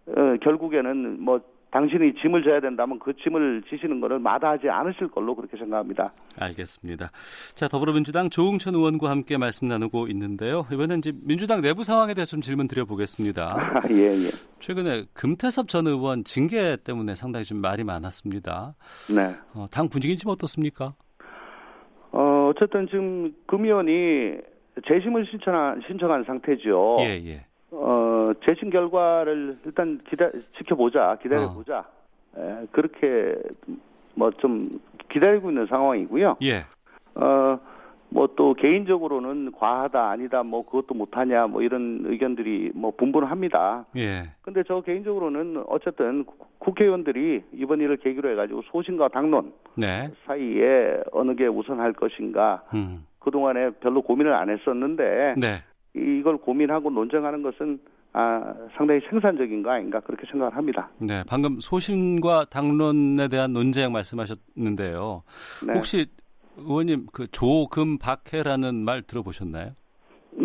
어, 0.08 0.36
결국에는 0.42 1.20
뭐 1.20 1.40
당신이 1.76 2.14
짐을 2.22 2.42
져야 2.42 2.60
된다면 2.60 2.98
그 2.98 3.12
짐을 3.14 3.62
지시는 3.68 4.00
거를 4.00 4.18
마다하지 4.18 4.70
않으실 4.70 5.08
걸로 5.08 5.34
그렇게 5.34 5.56
생각합니다. 5.58 6.12
알겠습니다. 6.38 7.10
자, 7.54 7.68
더불어민주당 7.68 8.30
조응천 8.30 8.74
의원과 8.74 9.10
함께 9.10 9.36
말씀 9.36 9.68
나누고 9.68 10.06
있는데요. 10.08 10.64
이번엔 10.72 11.00
이제 11.00 11.12
민주당 11.22 11.60
내부 11.60 11.82
상황에 11.82 12.14
대해서 12.14 12.30
좀 12.30 12.40
질문 12.40 12.68
드려보겠습니다. 12.68 13.82
예, 13.90 14.14
예. 14.14 14.28
최근에 14.60 15.04
금태섭 15.12 15.68
전 15.68 15.86
의원 15.86 16.24
징계 16.24 16.76
때문에 16.76 17.14
상당히 17.14 17.44
좀 17.44 17.58
말이 17.58 17.84
많았습니다. 17.84 18.74
네. 19.14 19.34
어, 19.54 19.66
당 19.70 19.88
분위기는 19.88 20.16
지금 20.16 20.32
어떻습니까? 20.32 20.94
어, 22.12 22.52
어쨌든 22.54 22.86
지금 22.86 23.34
금위원이 23.46 24.38
재심을 24.86 25.26
신청한, 25.26 25.82
신청한 25.86 26.24
상태죠. 26.24 26.98
예, 27.00 27.20
예. 27.26 27.44
어, 27.70 27.95
재심 28.46 28.70
결과를 28.70 29.58
일단 29.64 30.00
기다, 30.08 30.30
지켜보자, 30.58 31.18
기다려보자. 31.22 31.84
에, 32.36 32.66
그렇게 32.72 33.34
뭐 34.14 34.30
좀 34.38 34.80
기다리고 35.10 35.50
있는 35.50 35.66
상황이고요. 35.66 36.36
예. 36.42 36.64
어, 37.14 37.58
뭐 38.08 38.26
또 38.36 38.54
개인적으로는 38.54 39.52
과하다, 39.52 40.10
아니다, 40.10 40.42
뭐 40.42 40.64
그것도 40.64 40.94
못하냐, 40.94 41.46
뭐 41.48 41.60
이런 41.62 42.02
의견들이 42.04 42.70
뭐 42.74 42.92
분분합니다. 42.96 43.84
예. 43.96 44.30
근데 44.42 44.62
저 44.66 44.80
개인적으로는 44.80 45.64
어쨌든 45.68 46.24
국- 46.24 46.58
국회의원들이 46.58 47.42
이번 47.52 47.80
일을 47.80 47.96
계기로 47.98 48.30
해가지고 48.30 48.62
소신과 48.72 49.08
당론 49.08 49.52
네. 49.76 50.10
사이에 50.26 51.00
어느 51.12 51.34
게 51.34 51.46
우선할 51.46 51.92
것인가 51.92 52.62
음. 52.74 53.06
그동안에 53.20 53.70
별로 53.80 54.02
고민을 54.02 54.32
안 54.32 54.50
했었는데 54.50 55.34
네. 55.36 55.62
이걸 55.94 56.36
고민하고 56.38 56.90
논쟁하는 56.90 57.42
것은 57.42 57.80
아, 58.18 58.40
상당히 58.74 58.98
생산적인 59.10 59.62
거 59.62 59.70
아닌가 59.72 60.00
그렇게 60.00 60.26
생각을 60.30 60.56
합니다. 60.56 60.88
네. 60.98 61.22
방금 61.28 61.60
소신과 61.60 62.46
당론에 62.46 63.28
대한 63.28 63.52
논쟁 63.52 63.92
말씀하셨는데요. 63.92 65.22
네. 65.66 65.74
혹시 65.74 66.06
의원님 66.56 67.08
그 67.12 67.26
조금 67.30 67.98
박해라는 67.98 68.74
말 68.76 69.02
들어보셨나요? 69.02 69.72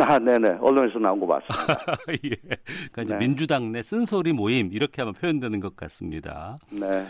아, 0.02 0.20
네네. 0.20 0.58
언론에서 0.60 1.00
나온 1.00 1.18
거 1.22 1.28
봤습니다. 1.28 1.96
예. 2.26 2.30
그러니까 2.92 3.02
이제 3.04 3.14
네. 3.14 3.20
민주당 3.20 3.72
내 3.72 3.82
쓴소리 3.82 4.34
모임 4.34 4.70
이렇게 4.74 5.02
하면 5.02 5.14
표현되는 5.14 5.62
것 5.62 5.78
같습니다. 5.78 6.58
네. 6.72 7.06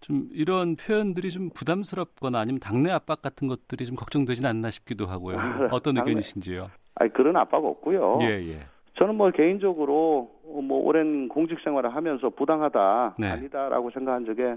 좀 0.00 0.28
이런 0.32 0.76
표현들이 0.76 1.32
좀 1.32 1.50
부담스럽거나 1.50 2.38
아니면 2.38 2.60
당내 2.60 2.92
압박 2.92 3.22
같은 3.22 3.48
것들이 3.48 3.86
좀 3.86 3.96
걱정되진 3.96 4.46
않나 4.46 4.70
싶기도 4.70 5.06
하고요. 5.06 5.36
어떤 5.72 5.94
당내- 5.94 6.10
의견이신지요? 6.10 6.68
아니, 6.94 7.12
그런 7.12 7.36
압박 7.36 7.64
없고요. 7.64 8.18
예, 8.22 8.26
예. 8.52 8.60
저는 8.98 9.14
뭐 9.16 9.30
개인적으로 9.30 10.30
뭐 10.44 10.78
오랜 10.84 11.28
공직 11.28 11.58
생활을 11.60 11.94
하면서 11.94 12.30
부당하다, 12.30 13.16
네. 13.18 13.28
아니다라고 13.28 13.90
생각한 13.90 14.24
적에 14.24 14.56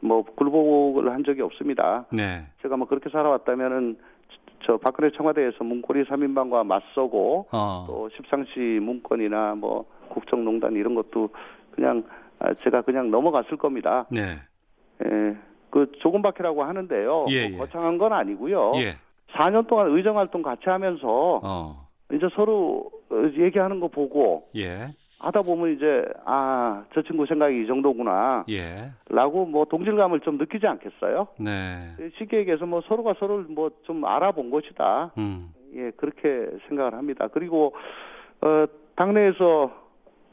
뭐 0.00 0.22
굴복을 0.22 1.12
한 1.12 1.24
적이 1.24 1.42
없습니다. 1.42 2.06
네. 2.12 2.46
제가 2.62 2.76
뭐 2.76 2.86
그렇게 2.86 3.10
살아왔다면은 3.10 3.98
저 4.64 4.76
박근혜 4.76 5.10
청와대에서 5.10 5.64
문고리 5.64 6.04
3인방과 6.04 6.64
맞서고 6.64 7.46
어. 7.50 7.84
또 7.88 8.08
십상시 8.10 8.78
문건이나 8.80 9.54
뭐 9.56 9.86
국정농단 10.10 10.74
이런 10.74 10.94
것도 10.94 11.30
그냥 11.72 12.04
아, 12.38 12.54
제가 12.54 12.82
그냥 12.82 13.10
넘어갔을 13.10 13.56
겁니다. 13.56 14.06
네. 14.10 14.38
예, 15.04 15.36
그 15.70 15.90
조금밖에라고 16.00 16.62
하는데요. 16.62 17.26
예, 17.30 17.48
뭐 17.48 17.52
예. 17.52 17.58
거창한 17.58 17.98
건 17.98 18.12
아니고요. 18.12 18.72
예. 18.76 18.96
4년 19.32 19.66
동안 19.66 19.90
의정 19.96 20.18
활동 20.18 20.42
같이 20.42 20.68
하면서 20.68 21.40
어. 21.42 21.88
이제 22.12 22.28
서로 22.34 22.90
어, 23.10 23.14
얘기하는 23.38 23.80
거 23.80 23.88
보고 23.88 24.48
예. 24.56 24.88
하다 25.18 25.42
보면 25.42 25.74
이제 25.76 26.04
아 26.24 26.84
저 26.94 27.02
친구 27.02 27.26
생각이 27.26 27.62
이 27.62 27.66
정도구나 27.66 28.44
예. 28.48 28.90
라고 29.10 29.44
뭐 29.46 29.64
동질감을 29.66 30.20
좀 30.20 30.38
느끼지 30.38 30.66
않겠어요? 30.66 31.28
네. 31.38 31.94
쉽게 32.18 32.38
얘기해서 32.38 32.64
뭐 32.66 32.80
서로가 32.82 33.14
서로를 33.18 33.44
뭐 33.50 33.70
좀 33.84 34.04
알아본 34.04 34.50
것이다. 34.50 35.12
음. 35.18 35.50
예, 35.74 35.90
그렇게 35.96 36.48
생각을 36.68 36.94
합니다. 36.94 37.28
그리고 37.28 37.74
어 38.40 38.64
당내에서 38.96 39.70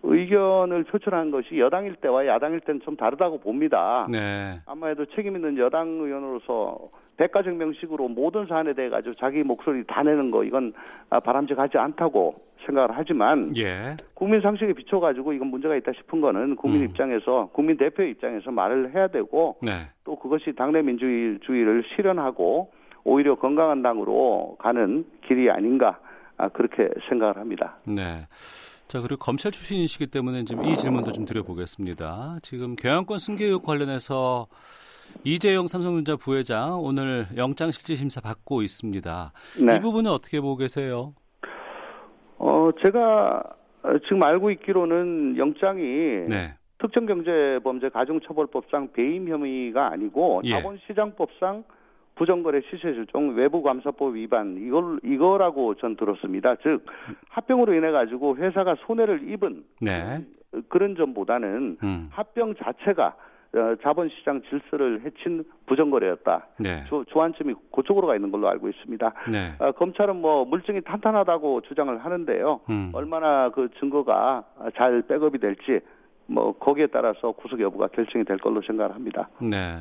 의견을 0.07 0.85
표출한 0.85 1.31
것이 1.31 1.59
여당일 1.59 1.95
때와 1.95 2.25
야당일 2.27 2.61
때는 2.61 2.81
좀 2.81 2.95
다르다고 2.95 3.39
봅니다. 3.39 4.07
네. 4.09 4.59
아마도 4.65 5.05
책임 5.07 5.35
있는 5.35 5.57
여당 5.57 5.87
의원으로서 5.87 6.89
백가정명식으로 7.17 8.07
모든 8.07 8.45
사안에 8.45 8.73
대해 8.73 8.89
가지고 8.89 9.15
자기 9.15 9.43
목소리 9.43 9.83
다 9.85 10.03
내는 10.03 10.31
거 10.31 10.43
이건 10.43 10.73
아, 11.09 11.19
바람직하지 11.19 11.77
않다고 11.77 12.35
생각을 12.65 12.89
하지만 12.93 13.55
예. 13.57 13.95
국민 14.13 14.41
상식에 14.41 14.73
비춰 14.73 14.99
가지고 14.99 15.33
이건 15.33 15.47
문제가 15.47 15.75
있다 15.75 15.91
싶은 15.93 16.21
거는 16.21 16.55
국민 16.55 16.81
음. 16.81 16.85
입장에서 16.85 17.49
국민 17.53 17.77
대표 17.77 18.03
입장에서 18.03 18.51
말을 18.51 18.93
해야 18.93 19.07
되고 19.07 19.57
네. 19.61 19.87
또 20.03 20.15
그것이 20.17 20.53
당내 20.55 20.81
민주주의를 20.83 21.83
실현하고 21.95 22.71
오히려 23.03 23.35
건강한 23.35 23.81
당으로 23.81 24.57
가는 24.59 25.05
길이 25.27 25.49
아닌가 25.49 25.99
아, 26.37 26.49
그렇게 26.49 26.89
생각을 27.09 27.37
합니다. 27.37 27.77
네. 27.85 28.27
자, 28.87 29.01
그리고 29.01 29.17
검찰 29.17 29.51
출신이시기 29.51 30.07
때문에 30.07 30.45
지금 30.45 30.63
이 30.63 30.75
질문도 30.75 31.11
좀 31.11 31.25
드려보겠습니다. 31.25 32.37
지금 32.41 32.75
경영권 32.77 33.17
승계 33.17 33.45
의혹 33.45 33.65
관련해서 33.65 34.47
이재용 35.25 35.67
삼성전자 35.67 36.15
부회장 36.15 36.79
오늘 36.81 37.25
영장 37.35 37.71
실질 37.71 37.97
심사 37.97 38.21
받고 38.21 38.61
있습니다. 38.61 39.31
네. 39.65 39.75
이 39.75 39.79
부분은 39.81 40.09
어떻게 40.09 40.39
보고 40.39 40.55
계세요? 40.55 41.13
어, 42.37 42.69
제가 42.85 43.43
어, 43.83 43.99
지금 44.03 44.23
알고 44.23 44.51
있기로는 44.51 45.37
영장이 45.37 45.81
네. 46.29 46.53
특정경제범죄 46.79 47.89
가중처벌법상 47.89 48.93
배임 48.93 49.27
혐의가 49.27 49.91
아니고 49.91 50.41
예. 50.45 50.51
자본시장법상 50.51 51.65
부정거래 52.17 52.61
시세 52.69 52.93
조정 52.93 53.35
외부 53.35 53.61
감사법 53.61 54.15
위반 54.15 54.57
이걸 54.59 54.99
이거라고 55.03 55.75
전 55.75 55.95
들었습니다. 55.95 56.55
즉 56.63 56.85
합병으로 57.29 57.73
인해 57.73 57.91
가지고 57.91 58.35
회사가 58.37 58.75
손해를 58.85 59.29
입은 59.29 59.63
네. 59.81 60.25
그런 60.69 60.95
점보다는 60.95 61.77
음. 61.83 62.07
합병 62.11 62.55
자체가 62.55 63.15
어, 63.55 63.75
자본시장 63.81 64.41
질서를 64.49 65.01
해친 65.05 65.45
부정거래였다. 65.67 66.47
네. 66.59 66.83
조, 66.87 67.05
조안점이 67.05 67.53
그쪽으로 67.73 68.07
가 68.07 68.15
있는 68.15 68.29
걸로 68.29 68.49
알고 68.49 68.67
있습니다. 68.67 69.13
네. 69.31 69.53
어, 69.59 69.71
검찰은 69.71 70.17
뭐 70.17 70.43
물증이 70.45 70.81
탄탄하다고 70.81 71.61
주장을 71.61 71.97
하는데요. 71.97 72.59
음. 72.69 72.91
얼마나 72.93 73.49
그 73.49 73.69
증거가 73.79 74.43
잘 74.75 75.01
백업이 75.03 75.39
될지 75.39 75.79
뭐 76.27 76.51
거기에 76.57 76.87
따라서 76.87 77.31
구속 77.31 77.59
여부가 77.59 77.87
결정이 77.87 78.25
될 78.25 78.37
걸로 78.37 78.61
생각을 78.61 78.93
합니다. 78.93 79.29
네. 79.41 79.79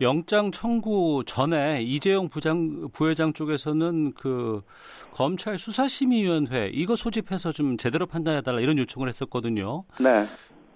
영장 0.00 0.50
청구 0.50 1.24
전에 1.26 1.82
이재용 1.82 2.28
부장 2.28 2.88
부회장 2.92 3.32
쪽에서는 3.32 4.12
그 4.12 4.62
검찰 5.12 5.58
수사심의위원회 5.58 6.70
이거 6.72 6.96
소집해서 6.96 7.52
좀 7.52 7.76
제대로 7.76 8.06
판단해 8.06 8.42
달라 8.42 8.60
이런 8.60 8.78
요청을 8.78 9.08
했었거든요. 9.08 9.84
네. 9.98 10.26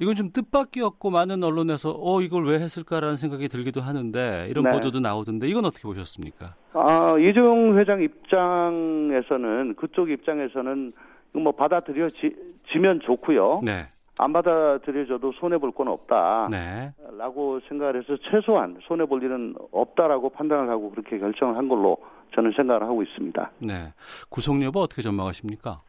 이건 0.00 0.14
좀 0.14 0.30
뜻밖이었고 0.32 1.10
많은 1.10 1.44
언론에서 1.44 1.94
어 1.98 2.22
이걸 2.22 2.46
왜 2.46 2.58
했을까라는 2.58 3.16
생각이 3.16 3.48
들기도 3.48 3.82
하는데 3.82 4.46
이런 4.48 4.64
네. 4.64 4.72
보도도 4.72 5.00
나오던데 5.00 5.46
이건 5.46 5.66
어떻게 5.66 5.82
보셨습니까? 5.82 6.54
아, 6.72 7.14
이재용 7.18 7.78
회장 7.78 8.00
입장에서는 8.02 9.74
그쪽 9.76 10.10
입장에서는 10.10 10.92
이거 11.32 11.38
뭐 11.38 11.52
받아들여지면 11.52 13.00
좋고요. 13.04 13.60
네. 13.62 13.88
안 14.20 14.32
받아들여져도 14.32 15.32
손해 15.32 15.58
볼 15.58 15.70
건 15.72 15.88
없다. 15.88 16.48
네. 16.50 16.92
라고 17.16 17.60
생각을 17.68 17.96
해서 17.96 18.16
최소한 18.30 18.76
손해 18.82 19.04
볼 19.06 19.22
일은 19.22 19.54
없다라고 19.72 20.30
판단을 20.30 20.68
하고 20.68 20.90
그렇게 20.90 21.18
결정을 21.18 21.56
한 21.56 21.68
걸로 21.68 21.96
저는 22.34 22.52
생각을 22.56 22.82
하고 22.82 23.02
있습니다. 23.02 23.50
네. 23.62 23.92
구속 24.28 24.62
여부 24.62 24.80
어떻게 24.80 25.02
전망하십니까? 25.02 25.80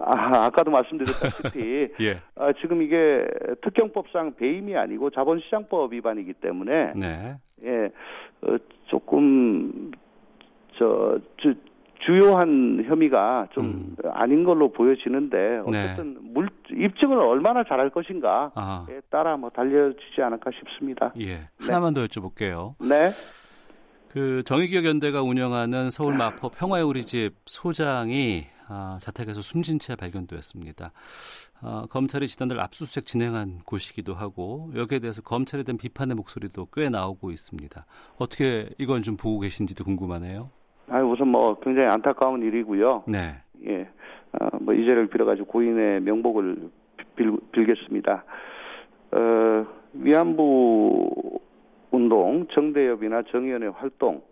아, 0.00 0.44
아까도 0.46 0.70
말씀드렸다시피 0.70 1.88
예. 2.00 2.20
아, 2.36 2.52
지금 2.60 2.82
이게 2.82 3.26
특경법상 3.62 4.34
배임이 4.36 4.76
아니고 4.76 5.10
자본시장법 5.10 5.92
위반이기 5.92 6.34
때문에 6.34 6.92
네. 6.94 7.36
예, 7.64 7.90
어, 8.42 8.56
조금 8.86 9.90
저 10.78 11.18
주, 11.38 11.54
주요한 12.06 12.84
혐의가 12.86 13.48
좀 13.50 13.64
음. 13.64 13.96
아닌 14.12 14.44
걸로 14.44 14.70
보여지는데 14.70 15.36
네. 15.36 15.58
어쨌든 15.66 16.16
물 16.32 16.48
입증을 16.78 17.18
얼마나 17.18 17.64
잘할 17.64 17.90
것인가에 17.90 18.50
아. 18.54 18.86
따라 19.10 19.36
뭐 19.36 19.50
달려지지 19.50 20.22
않을까 20.22 20.50
싶습니다. 20.58 21.12
예. 21.20 21.48
하나만 21.60 21.94
더 21.94 22.04
여쭤볼게요. 22.04 22.74
네, 22.80 23.10
그 24.12 24.42
정의기억 24.44 24.84
연대가 24.84 25.22
운영하는 25.22 25.90
서울 25.90 26.16
마포 26.16 26.50
평화의 26.50 26.84
우리 26.84 27.04
집 27.04 27.34
소장이 27.46 28.46
아, 28.68 28.98
자택에서 29.00 29.40
숨진 29.40 29.78
채 29.78 29.96
발견되었습니다. 29.96 30.92
아, 31.60 31.86
검찰이 31.90 32.28
지난달 32.28 32.60
압수수색 32.60 33.06
진행한 33.06 33.60
곳이기도 33.64 34.14
하고 34.14 34.70
여기에 34.74 35.00
대해서 35.00 35.22
검찰에 35.22 35.62
대한 35.62 35.78
비판의 35.78 36.14
목소리도 36.16 36.68
꽤 36.72 36.88
나오고 36.88 37.30
있습니다. 37.30 37.86
어떻게 38.18 38.68
이건 38.78 39.02
좀 39.02 39.16
보고 39.16 39.40
계신지도 39.40 39.84
궁금하네요. 39.84 40.50
아 40.90 41.02
우선 41.02 41.28
뭐 41.28 41.58
굉장히 41.60 41.88
안타까운 41.88 42.42
일이고요. 42.42 43.04
네, 43.08 43.36
예, 43.66 43.88
어, 44.32 44.48
뭐 44.60 44.74
이제를 44.74 45.06
빌어가지고 45.08 45.46
고인의 45.46 46.00
명복을 46.02 46.56
빌, 47.16 47.36
빌겠습니다. 47.52 48.24
어, 49.12 49.66
위안부 49.94 51.40
운동, 51.90 52.46
정대협이나 52.50 53.22
정의연의 53.30 53.70
활동, 53.70 54.22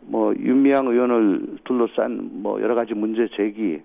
뭐 0.00 0.34
윤미향 0.34 0.86
의원을 0.86 1.58
둘러싼 1.64 2.30
뭐 2.42 2.60
여러 2.62 2.74
가지 2.74 2.94
문제 2.94 3.28
제기, 3.36 3.80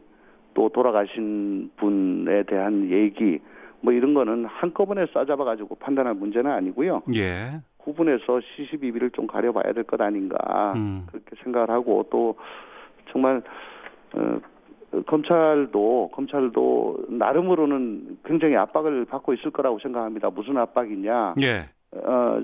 또 0.53 0.69
돌아가신 0.69 1.71
분에 1.77 2.43
대한 2.43 2.89
얘기, 2.89 3.39
뭐 3.81 3.93
이런 3.93 4.13
거는 4.13 4.45
한꺼번에 4.45 5.05
싸잡아 5.13 5.43
가지고 5.43 5.75
판단할 5.75 6.13
문제는 6.13 6.49
아니고요. 6.51 7.03
예, 7.15 7.59
구분해서 7.77 8.41
시시비비를 8.41 9.11
좀 9.11 9.27
가려봐야 9.27 9.73
될 9.73 9.83
것 9.83 9.99
아닌가 10.01 10.73
음. 10.75 11.05
그렇게 11.07 11.35
생각을 11.43 11.69
하고 11.69 12.05
또 12.09 12.35
정말 13.11 13.41
어, 14.13 14.39
검찰도 15.05 16.09
검찰도 16.13 17.05
나름으로는 17.09 18.19
굉장히 18.25 18.55
압박을 18.55 19.05
받고 19.05 19.33
있을 19.33 19.51
거라고 19.51 19.79
생각합니다. 19.79 20.29
무슨 20.29 20.57
압박이냐? 20.57 21.35
예, 21.41 21.69
어, 21.91 22.41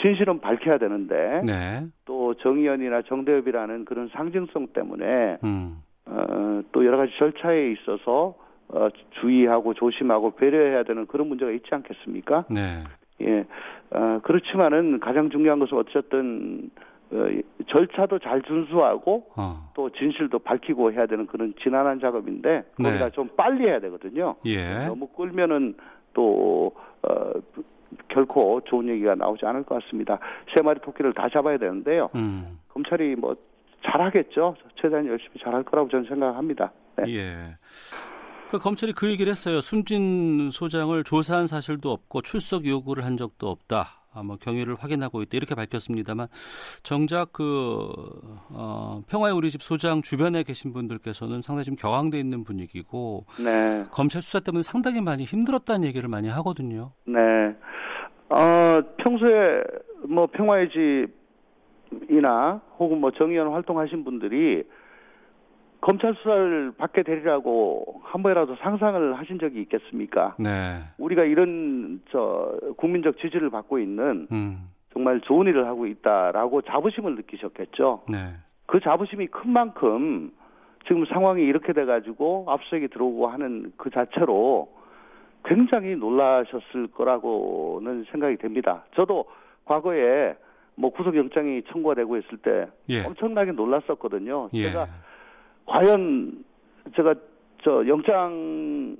진실은 0.00 0.40
밝혀야 0.40 0.78
되는데 0.78 1.42
네, 1.44 1.86
또 2.04 2.34
정의연이나 2.34 3.02
정대협이라는 3.02 3.84
그런 3.84 4.08
상징성 4.08 4.68
때문에 4.72 5.38
음, 5.44 5.82
어, 6.06 6.62
또 6.72 6.84
여러 6.84 6.96
가지 6.96 7.12
절차에 7.18 7.72
있어서 7.72 8.34
어, 8.68 8.88
주의하고 9.20 9.74
조심하고 9.74 10.32
배려해야 10.32 10.82
되는 10.82 11.06
그런 11.06 11.28
문제가 11.28 11.52
있지 11.52 11.66
않겠습니까? 11.70 12.46
네, 12.50 12.82
예, 13.22 13.44
어, 13.90 14.20
그렇지만은 14.24 14.98
가장 15.00 15.30
중요한 15.30 15.60
것은 15.60 15.78
어쨌든 15.78 16.70
어, 16.70 16.84
절차도 17.68 18.18
잘 18.18 18.42
준수하고 18.42 19.26
어, 19.36 19.70
또 19.74 19.90
진실도 19.90 20.38
밝히고 20.38 20.92
해야 20.92 21.06
되는 21.06 21.26
그런 21.26 21.54
지난한 21.62 22.00
작업인데 22.00 22.64
거기다 22.76 23.06
네. 23.06 23.10
좀 23.10 23.28
빨리 23.36 23.66
해야 23.66 23.80
되거든요. 23.80 24.36
예, 24.44 24.86
너무 24.86 25.06
끌면은 25.08 25.74
또 26.12 26.72
어, 27.02 27.32
결코 28.08 28.60
좋은 28.64 28.88
얘기가 28.88 29.14
나오지 29.14 29.46
않을 29.46 29.64
것 29.64 29.82
같습니다. 29.82 30.18
세 30.54 30.62
마리 30.62 30.80
토끼를 30.80 31.12
다 31.14 31.28
잡아야 31.32 31.58
되는데요. 31.58 32.10
음, 32.14 32.58
검찰이 32.68 33.16
뭐 33.16 33.36
잘하겠죠. 33.84 34.56
최대한 34.80 35.06
열심히 35.06 35.38
잘할 35.42 35.62
거라고 35.62 35.88
저는 35.88 36.06
생각합니다. 36.08 36.72
네. 36.96 37.14
예. 37.14 37.56
그 38.50 38.58
검찰이 38.58 38.92
그 38.92 39.10
얘기를 39.10 39.30
했어요. 39.30 39.60
숨진 39.60 40.50
소장을 40.50 41.02
조사한 41.04 41.46
사실도 41.46 41.90
없고 41.90 42.22
출석 42.22 42.66
요구를 42.66 43.04
한 43.04 43.16
적도 43.16 43.48
없다. 43.48 44.03
아마 44.14 44.36
경위를 44.36 44.76
확인하고 44.76 45.22
있다 45.22 45.36
이렇게 45.36 45.54
밝혔습니다만 45.54 46.28
정작 46.82 47.32
그 47.32 47.90
어, 48.50 49.02
평화의 49.08 49.34
우리 49.34 49.50
집 49.50 49.62
소장 49.62 50.02
주변에 50.02 50.42
계신 50.42 50.72
분들께서는 50.72 51.42
상당히 51.42 51.64
좀 51.64 51.76
격앙돼 51.76 52.18
있는 52.18 52.44
분위기고 52.44 53.26
네. 53.42 53.84
검찰 53.90 54.22
수사 54.22 54.40
때문에 54.40 54.62
상당히 54.62 55.00
많이 55.00 55.24
힘들었다는 55.24 55.86
얘기를 55.86 56.08
많이 56.08 56.28
하거든요. 56.28 56.92
네. 57.06 57.20
어, 58.28 58.80
평소에 58.98 59.62
뭐 60.08 60.26
평화의 60.26 60.70
집이나 62.00 62.60
혹은 62.78 63.00
뭐 63.00 63.10
정의원 63.12 63.52
활동하신 63.52 64.04
분들이 64.04 64.64
검찰 65.84 66.14
수사를 66.14 66.72
받게 66.78 67.02
되리라고 67.02 68.00
한 68.04 68.22
번이라도 68.22 68.56
상상을 68.56 69.18
하신 69.18 69.38
적이 69.38 69.60
있겠습니까? 69.62 70.34
네. 70.38 70.78
우리가 70.96 71.24
이런 71.24 72.00
저 72.10 72.58
국민적 72.78 73.18
지지를 73.18 73.50
받고 73.50 73.78
있는 73.78 74.26
음. 74.32 74.70
정말 74.94 75.20
좋은 75.20 75.46
일을 75.46 75.66
하고 75.66 75.86
있다라고 75.86 76.62
자부심을 76.62 77.16
느끼셨겠죠. 77.16 78.04
네. 78.08 78.32
그 78.64 78.80
자부심이 78.80 79.26
큰 79.26 79.50
만큼 79.50 80.32
지금 80.86 81.04
상황이 81.04 81.42
이렇게 81.42 81.74
돼가지고 81.74 82.46
압수수색이 82.48 82.88
들어오고 82.88 83.26
하는 83.26 83.70
그 83.76 83.90
자체로 83.90 84.72
굉장히 85.44 85.96
놀라셨을 85.96 86.86
거라고는 86.94 88.06
생각이 88.10 88.38
됩니다. 88.38 88.84
저도 88.94 89.26
과거에 89.66 90.34
뭐 90.76 90.90
구속영장이 90.90 91.64
청구가 91.70 91.94
되고 91.94 92.16
있을 92.16 92.38
때 92.38 92.68
예. 92.88 93.04
엄청나게 93.04 93.52
놀랐었거든요. 93.52 94.48
예. 94.54 94.62
제가 94.62 94.88
과연 95.66 96.44
제가 96.96 97.14
저 97.62 97.86
영장 97.86 98.96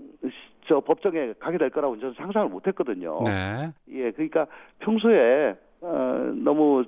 저 0.67 0.81
법정에 0.81 1.35
가게 1.39 1.59
될 1.59 1.71
거라고 1.71 1.99
저는 1.99 2.15
상상을 2.15 2.49
못 2.49 2.67
했거든요. 2.67 3.23
네. 3.25 3.73
예, 3.91 4.11
그러니까 4.13 4.47
평소에 4.79 5.57
어, 5.83 6.33
너무 6.35 6.85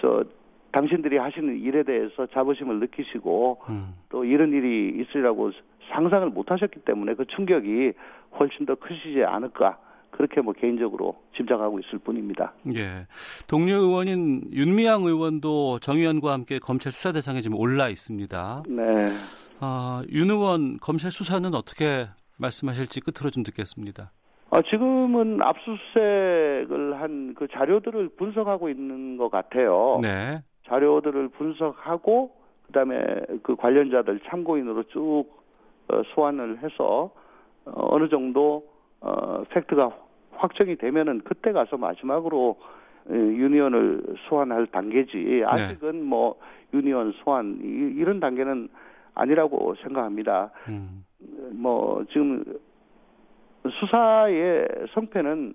저 0.00 0.24
당신들이 0.72 1.16
하시는 1.18 1.58
일에 1.58 1.82
대해서 1.82 2.26
자부심을 2.26 2.80
느끼시고 2.80 3.58
음. 3.68 3.94
또 4.08 4.24
이런 4.24 4.52
일이 4.52 5.00
있으리라고 5.00 5.52
상상을 5.90 6.28
못 6.30 6.50
하셨기 6.50 6.80
때문에 6.80 7.14
그 7.14 7.26
충격이 7.26 7.92
훨씬 8.38 8.66
더 8.66 8.74
크시지 8.74 9.24
않을까 9.24 9.78
그렇게 10.10 10.40
뭐 10.40 10.52
개인적으로 10.52 11.16
짐작하고 11.36 11.78
있을 11.80 11.98
뿐입니다. 11.98 12.52
예. 12.74 13.06
동료 13.48 13.76
의원인 13.76 14.42
윤미향 14.52 15.04
의원도 15.04 15.78
정 15.80 15.96
의원과 15.98 16.32
함께 16.32 16.58
검찰 16.58 16.92
수사 16.92 17.12
대상에 17.12 17.40
지금 17.40 17.56
올라 17.58 17.88
있습니다. 17.88 18.62
네. 18.68 19.08
아, 19.60 20.02
윤 20.10 20.30
의원 20.30 20.78
검찰 20.78 21.10
수사는 21.10 21.52
어떻게 21.54 22.06
말씀하실지 22.38 23.00
끝으로 23.00 23.30
좀 23.30 23.42
듣겠습니다. 23.42 24.10
아, 24.50 24.60
지금은 24.62 25.40
압수수색을 25.42 27.00
한 27.00 27.20
그 27.40 27.48
자료들을 27.48 28.10
분석하고 28.18 28.68
있는 28.68 29.16
것 29.16 29.30
같아요. 29.30 29.98
네. 30.02 30.42
자료들을 30.66 31.28
분석하고 31.28 32.32
그다음에 32.66 32.98
그 33.42 33.56
관련자들 33.56 34.20
참고인으로 34.28 34.82
쭉 34.84 35.24
어, 35.88 36.02
소환을 36.14 36.58
해서 36.62 37.10
어, 37.64 37.72
어느 37.94 38.10
정도 38.10 38.64
어, 39.00 39.44
팩트가 39.50 39.96
확정이 40.32 40.76
되면은 40.76 41.22
그때 41.24 41.52
가서 41.52 41.76
마지막으로 41.76 42.58
에, 43.10 43.14
유니언을 43.14 44.16
소환할 44.28 44.66
단계지 44.66 45.42
아직은 45.46 46.04
뭐 46.04 46.38
유니언 46.72 47.12
소환 47.22 47.58
이, 47.62 47.98
이런 47.98 48.20
단계는 48.20 48.68
아니라고 49.14 49.74
생각합니다. 49.82 50.50
음. 50.68 51.04
뭐 51.52 52.04
지금 52.12 52.44
수사의 53.68 54.66
성패는 54.94 55.54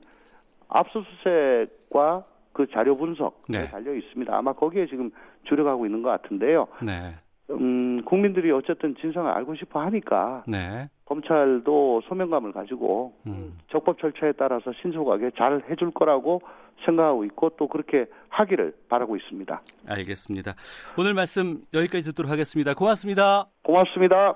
압수수색과 0.67 2.25
그 2.53 2.67
자료 2.71 2.95
분석에 2.95 3.35
네. 3.49 3.67
달려 3.69 3.93
있습니다. 3.93 4.35
아마 4.35 4.53
거기에 4.53 4.87
지금 4.87 5.11
주력하고 5.43 5.85
있는 5.85 6.01
것 6.01 6.09
같은데요. 6.09 6.67
네. 6.83 7.15
음, 7.51 8.03
국민들이 8.05 8.51
어쨌든 8.51 8.95
진상을 8.95 9.29
알고 9.29 9.55
싶어 9.55 9.81
하니까 9.81 10.43
네. 10.47 10.89
검찰도 11.05 12.01
소명감을 12.07 12.51
가지고 12.51 13.13
음. 13.27 13.57
적법 13.71 13.99
절차에 13.99 14.33
따라서 14.33 14.71
신속하게 14.81 15.31
잘 15.37 15.63
해줄 15.69 15.91
거라고 15.91 16.41
생각하고 16.83 17.23
있고 17.25 17.51
또 17.57 17.67
그렇게 17.67 18.05
하기를 18.29 18.75
바라고 18.89 19.15
있습니다. 19.15 19.61
알겠습니다. 19.87 20.55
오늘 20.97 21.13
말씀 21.13 21.61
여기까지 21.73 22.05
듣도록 22.05 22.31
하겠습니다. 22.31 22.73
고맙습니다. 22.73 23.45
고맙습니다. 23.63 24.35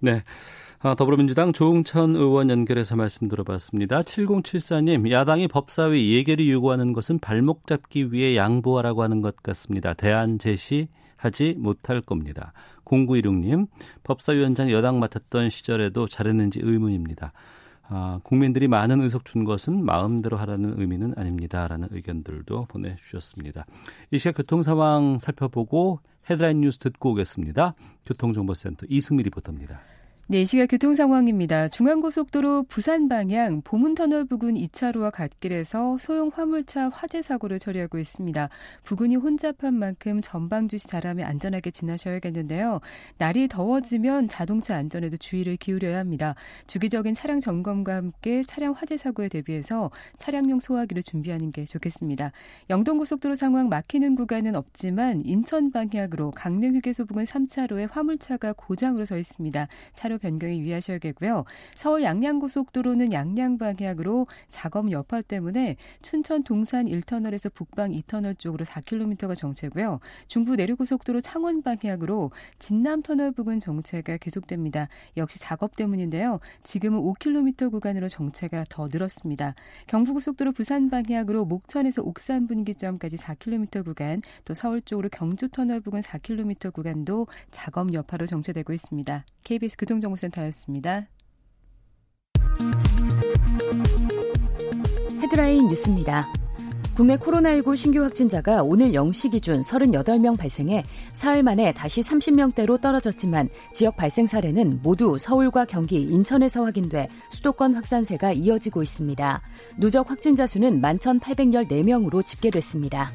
네. 0.00 0.22
아, 0.80 0.94
더불어민주당 0.94 1.52
조웅천 1.52 2.14
의원 2.14 2.50
연결해서 2.50 2.94
말씀 2.94 3.26
들어봤습니다. 3.26 4.02
7074님, 4.02 5.10
야당이 5.10 5.48
법사위 5.48 6.16
예결위 6.16 6.52
요구하는 6.52 6.92
것은 6.92 7.18
발목 7.18 7.66
잡기 7.66 8.12
위해 8.12 8.36
양보하라고 8.36 9.02
하는 9.02 9.20
것 9.20 9.34
같습니다. 9.42 9.94
대안 9.94 10.38
제시 10.38 10.86
하지 11.18 11.54
못할 11.58 12.00
겁니다. 12.00 12.54
0916님, 12.86 13.66
법사위원장 14.04 14.70
여당 14.70 14.98
맡았던 14.98 15.50
시절에도 15.50 16.08
잘했는지 16.08 16.60
의문입니다. 16.62 17.32
아, 17.90 18.20
국민들이 18.22 18.68
많은 18.68 19.00
의석 19.00 19.24
준 19.24 19.44
것은 19.44 19.84
마음대로 19.84 20.36
하라는 20.38 20.78
의미는 20.80 21.14
아닙니다. 21.16 21.66
라는 21.68 21.88
의견들도 21.90 22.66
보내주셨습니다. 22.66 23.66
이 24.10 24.18
시각 24.18 24.36
교통 24.36 24.62
상황 24.62 25.18
살펴보고 25.18 26.00
헤드라인 26.28 26.60
뉴스 26.60 26.78
듣고 26.78 27.12
오겠습니다. 27.12 27.74
교통정보센터 28.04 28.86
이승미 28.88 29.22
리포터입니다. 29.24 29.80
네, 30.30 30.42
이 30.42 30.44
시각 30.44 30.66
교통 30.66 30.94
상황입니다. 30.94 31.68
중앙고속도로 31.68 32.64
부산 32.64 33.08
방향 33.08 33.62
보문터널 33.62 34.26
부근 34.26 34.56
2차로와 34.56 35.10
갓길에서 35.10 35.96
소형 35.98 36.28
화물차 36.30 36.90
화재 36.90 37.22
사고를 37.22 37.58
처리하고 37.58 37.98
있습니다. 37.98 38.50
부근이 38.84 39.16
혼잡한 39.16 39.72
만큼 39.72 40.20
전방 40.20 40.68
주시 40.68 40.86
잘하며 40.86 41.24
안전하게 41.24 41.70
지나셔야겠는데요. 41.70 42.80
날이 43.16 43.48
더워지면 43.48 44.28
자동차 44.28 44.76
안전에도 44.76 45.16
주의를 45.16 45.56
기울여야 45.56 45.96
합니다. 45.98 46.34
주기적인 46.66 47.14
차량 47.14 47.40
점검과 47.40 47.94
함께 47.94 48.42
차량 48.46 48.74
화재 48.74 48.98
사고에 48.98 49.30
대비해서 49.30 49.90
차량용 50.18 50.60
소화기를 50.60 51.02
준비하는 51.04 51.52
게 51.52 51.64
좋겠습니다. 51.64 52.32
영동고속도로 52.68 53.34
상황 53.34 53.70
막히는 53.70 54.14
구간은 54.14 54.56
없지만 54.56 55.22
인천 55.24 55.70
방향으로 55.70 56.32
강릉 56.32 56.76
휴게소 56.76 57.06
부근 57.06 57.24
3차로에 57.24 57.90
화물차가 57.90 58.52
고장으로 58.52 59.06
서 59.06 59.16
있습니다. 59.16 59.68
차로 59.94 60.17
변경에 60.18 60.58
유의하셔야겠고요. 60.58 61.44
서울 61.76 62.02
양양고속도로는 62.02 63.12
양양 63.12 63.58
방향으로 63.58 64.26
작업 64.48 64.90
여파 64.90 65.20
때문에 65.20 65.76
춘천 66.02 66.42
동산 66.42 66.86
1터널에서 66.86 67.52
북방 67.52 67.92
2터널 67.92 68.38
쪽으로 68.38 68.64
4km가 68.64 69.36
정체고요. 69.36 70.00
중부 70.26 70.56
내륙고속도로 70.56 71.20
창원 71.20 71.62
방향으로 71.62 72.30
진남 72.58 73.02
터널 73.02 73.32
부근 73.32 73.60
정체가 73.60 74.16
계속됩니다. 74.18 74.88
역시 75.16 75.38
작업 75.38 75.76
때문인데요. 75.76 76.40
지금은 76.62 77.00
5km 77.00 77.70
구간으로 77.70 78.08
정체가 78.08 78.64
더 78.68 78.88
늘었습니다. 78.90 79.54
경부고속도로 79.86 80.52
부산 80.52 80.90
방향으로 80.90 81.44
목천에서 81.44 82.02
옥산 82.02 82.46
분기점까지 82.46 83.16
4km 83.16 83.84
구간, 83.84 84.20
또 84.44 84.54
서울 84.54 84.80
쪽으로 84.80 85.08
경주 85.10 85.48
터널 85.48 85.80
부근 85.80 86.00
4km 86.00 86.72
구간도 86.72 87.26
작업 87.50 87.92
여파로 87.92 88.26
정체되고 88.26 88.72
있습니다. 88.72 89.24
KBS 89.44 89.76
교통정 89.78 90.07
보센터였습니다. 90.10 91.08
헤드라인 95.22 95.68
뉴스입니다. 95.68 96.26
국내 96.98 97.16
코로나19 97.16 97.76
신규 97.76 98.02
확진자가 98.02 98.64
오늘 98.64 98.86
0시 98.86 99.30
기준 99.30 99.62
38명 99.62 100.36
발생해 100.36 100.82
사흘 101.12 101.44
만에 101.44 101.72
다시 101.72 102.00
30명대로 102.00 102.80
떨어졌지만 102.80 103.48
지역 103.72 103.96
발생 103.96 104.26
사례는 104.26 104.80
모두 104.82 105.16
서울과 105.16 105.66
경기, 105.66 106.02
인천에서 106.02 106.64
확인돼 106.64 107.06
수도권 107.30 107.76
확산세가 107.76 108.32
이어지고 108.32 108.82
있습니다. 108.82 109.42
누적 109.76 110.10
확진자 110.10 110.48
수는 110.48 110.82
11,814명으로 110.82 112.26
집계됐습니다. 112.26 113.12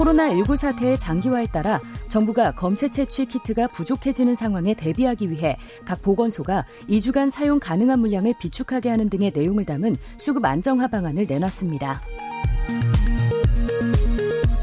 코로나19 0.00 0.56
사태의 0.56 0.98
장기화에 0.98 1.46
따라 1.48 1.78
정부가 2.08 2.52
검체 2.52 2.88
채취 2.88 3.26
키트가 3.26 3.68
부족해지는 3.68 4.34
상황에 4.34 4.72
대비하기 4.72 5.30
위해 5.30 5.56
각 5.84 6.00
보건소가 6.00 6.64
2주간 6.88 7.28
사용 7.28 7.60
가능한 7.60 8.00
물량을 8.00 8.34
비축하게 8.40 8.88
하는 8.88 9.10
등의 9.10 9.32
내용을 9.34 9.66
담은 9.66 9.96
수급 10.18 10.44
안정화 10.44 10.88
방안을 10.88 11.26
내놨습니다. 11.26 12.00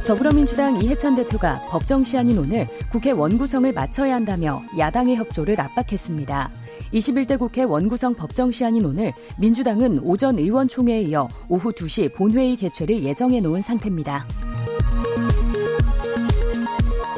더불어민주당 0.07 0.81
이해찬 0.81 1.15
대표가 1.17 1.61
법정 1.69 2.03
시한인 2.03 2.37
오늘 2.39 2.67
국회 2.89 3.11
원구성을 3.11 3.71
마쳐야 3.73 4.15
한다며 4.15 4.63
야당의 4.77 5.17
협조를 5.17 5.59
압박했습니다. 5.59 6.49
21대 6.93 7.37
국회 7.37 7.63
원구성 7.63 8.15
법정 8.15 8.51
시한인 8.51 8.85
오늘 8.85 9.11
민주당은 9.37 9.99
오전 10.03 10.39
의원총회에 10.39 11.01
이어 11.01 11.27
오후 11.49 11.73
2시 11.73 12.15
본회의 12.15 12.55
개최를 12.55 13.03
예정해 13.03 13.41
놓은 13.41 13.61
상태입니다. 13.61 14.25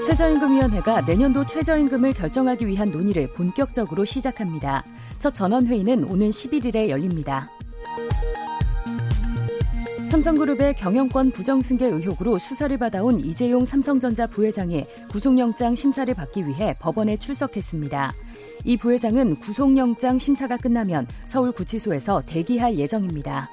최저임금위원회가 0.10 1.02
내년도 1.02 1.46
최저임금을 1.46 2.14
결정하기 2.14 2.66
위한 2.66 2.90
논의를 2.90 3.28
본격적으로 3.28 4.06
시작합니다. 4.06 4.84
첫 5.20 5.36
전원회의는 5.36 6.04
오는 6.06 6.32
11일에 6.32 6.90
열립니다. 6.90 7.48
삼성그룹의 10.08 10.78
경영권 10.78 11.30
부정승계 11.30 11.86
의혹으로 11.86 12.40
수사를 12.40 12.76
받아온 12.80 13.20
이재용 13.20 13.66
삼성전자 13.66 14.26
부회장이 14.26 14.84
구속영장 15.12 15.76
심사를 15.76 16.12
받기 16.12 16.48
위해 16.48 16.76
법원에 16.80 17.16
출석했습니다. 17.18 18.12
이 18.64 18.78
부회장은 18.78 19.36
구속영장 19.36 20.18
심사가 20.18 20.58
끝나면 20.58 21.06
서울구치소에서 21.26 22.24
대기할 22.26 22.80
예정입니다. 22.80 23.48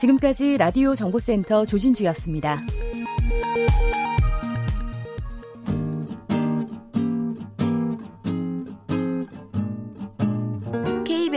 지금까지 0.00 0.56
라디오 0.56 0.94
정보센터 0.94 1.66
조진주였습니다. 1.66 2.62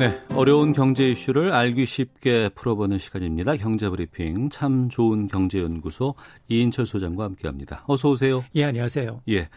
네, 0.00 0.18
어려운 0.34 0.72
경제 0.72 1.10
이슈를 1.10 1.52
알기 1.52 1.84
쉽게 1.84 2.48
풀어보는 2.54 2.96
시간입니다. 2.96 3.54
경제브리핑 3.56 4.48
참 4.48 4.88
좋은 4.88 5.28
경제연구소 5.28 6.14
이인철 6.48 6.86
소장과 6.86 7.24
함께합니다. 7.24 7.84
어서 7.86 8.08
오세요. 8.08 8.42
예, 8.54 8.64
안녕하세요. 8.64 9.20
예, 9.28 9.50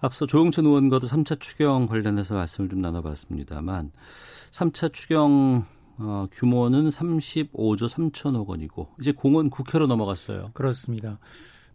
앞서 0.00 0.24
조용천 0.24 0.64
의원과도 0.64 1.06
3차 1.06 1.38
추경 1.40 1.84
관련해서 1.84 2.32
말씀을 2.36 2.70
좀 2.70 2.80
나눠봤습니다만 2.80 3.92
3차 4.50 4.94
추경 4.94 5.66
어, 5.98 6.26
규모는 6.32 6.88
35조 6.88 7.86
3천억 7.86 8.46
원이고 8.46 8.88
이제 8.98 9.12
공은 9.12 9.50
국회로 9.50 9.86
넘어갔어요. 9.88 10.46
그렇습니다. 10.54 11.18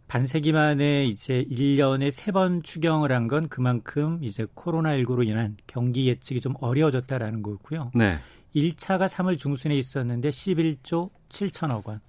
반세기 0.08 0.52
만에 0.52 1.04
이제 1.04 1.44
1년에 1.50 2.10
세 2.10 2.32
번 2.32 2.62
추경을 2.62 3.12
한 3.12 3.28
건 3.28 3.48
그만큼 3.48 4.18
이제 4.22 4.46
코로나19로 4.54 5.26
인한 5.26 5.56
경기 5.66 6.08
예측이 6.08 6.40
좀 6.40 6.54
어려워졌다라는 6.60 7.42
거고요. 7.42 7.90
네. 7.94 8.18
1차가 8.56 9.06
3월 9.08 9.36
중순에 9.36 9.76
있었는데 9.76 10.30
11조 10.30 11.10
7천억 11.28 11.86
원. 11.86 12.00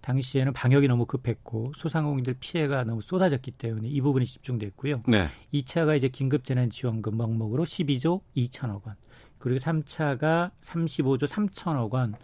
당시에는 0.00 0.52
방역이 0.52 0.88
너무 0.88 1.06
급했고 1.06 1.72
소상공인들 1.76 2.36
피해가 2.40 2.84
너무 2.84 3.00
쏟아졌기 3.02 3.52
때문에 3.52 3.88
이 3.88 4.00
부분이 4.00 4.26
집중됐고요. 4.26 5.02
네. 5.06 5.26
2차가 5.52 5.96
이제 5.96 6.08
긴급 6.08 6.44
재난 6.44 6.70
지원금 6.70 7.16
명목으로 7.16 7.64
12조 7.64 8.20
2천억 8.36 8.84
원. 8.86 8.96
그리고 9.38 9.60
3차가 9.60 10.50
35조 10.60 11.26
3천억 11.28 11.90
원. 11.92 12.14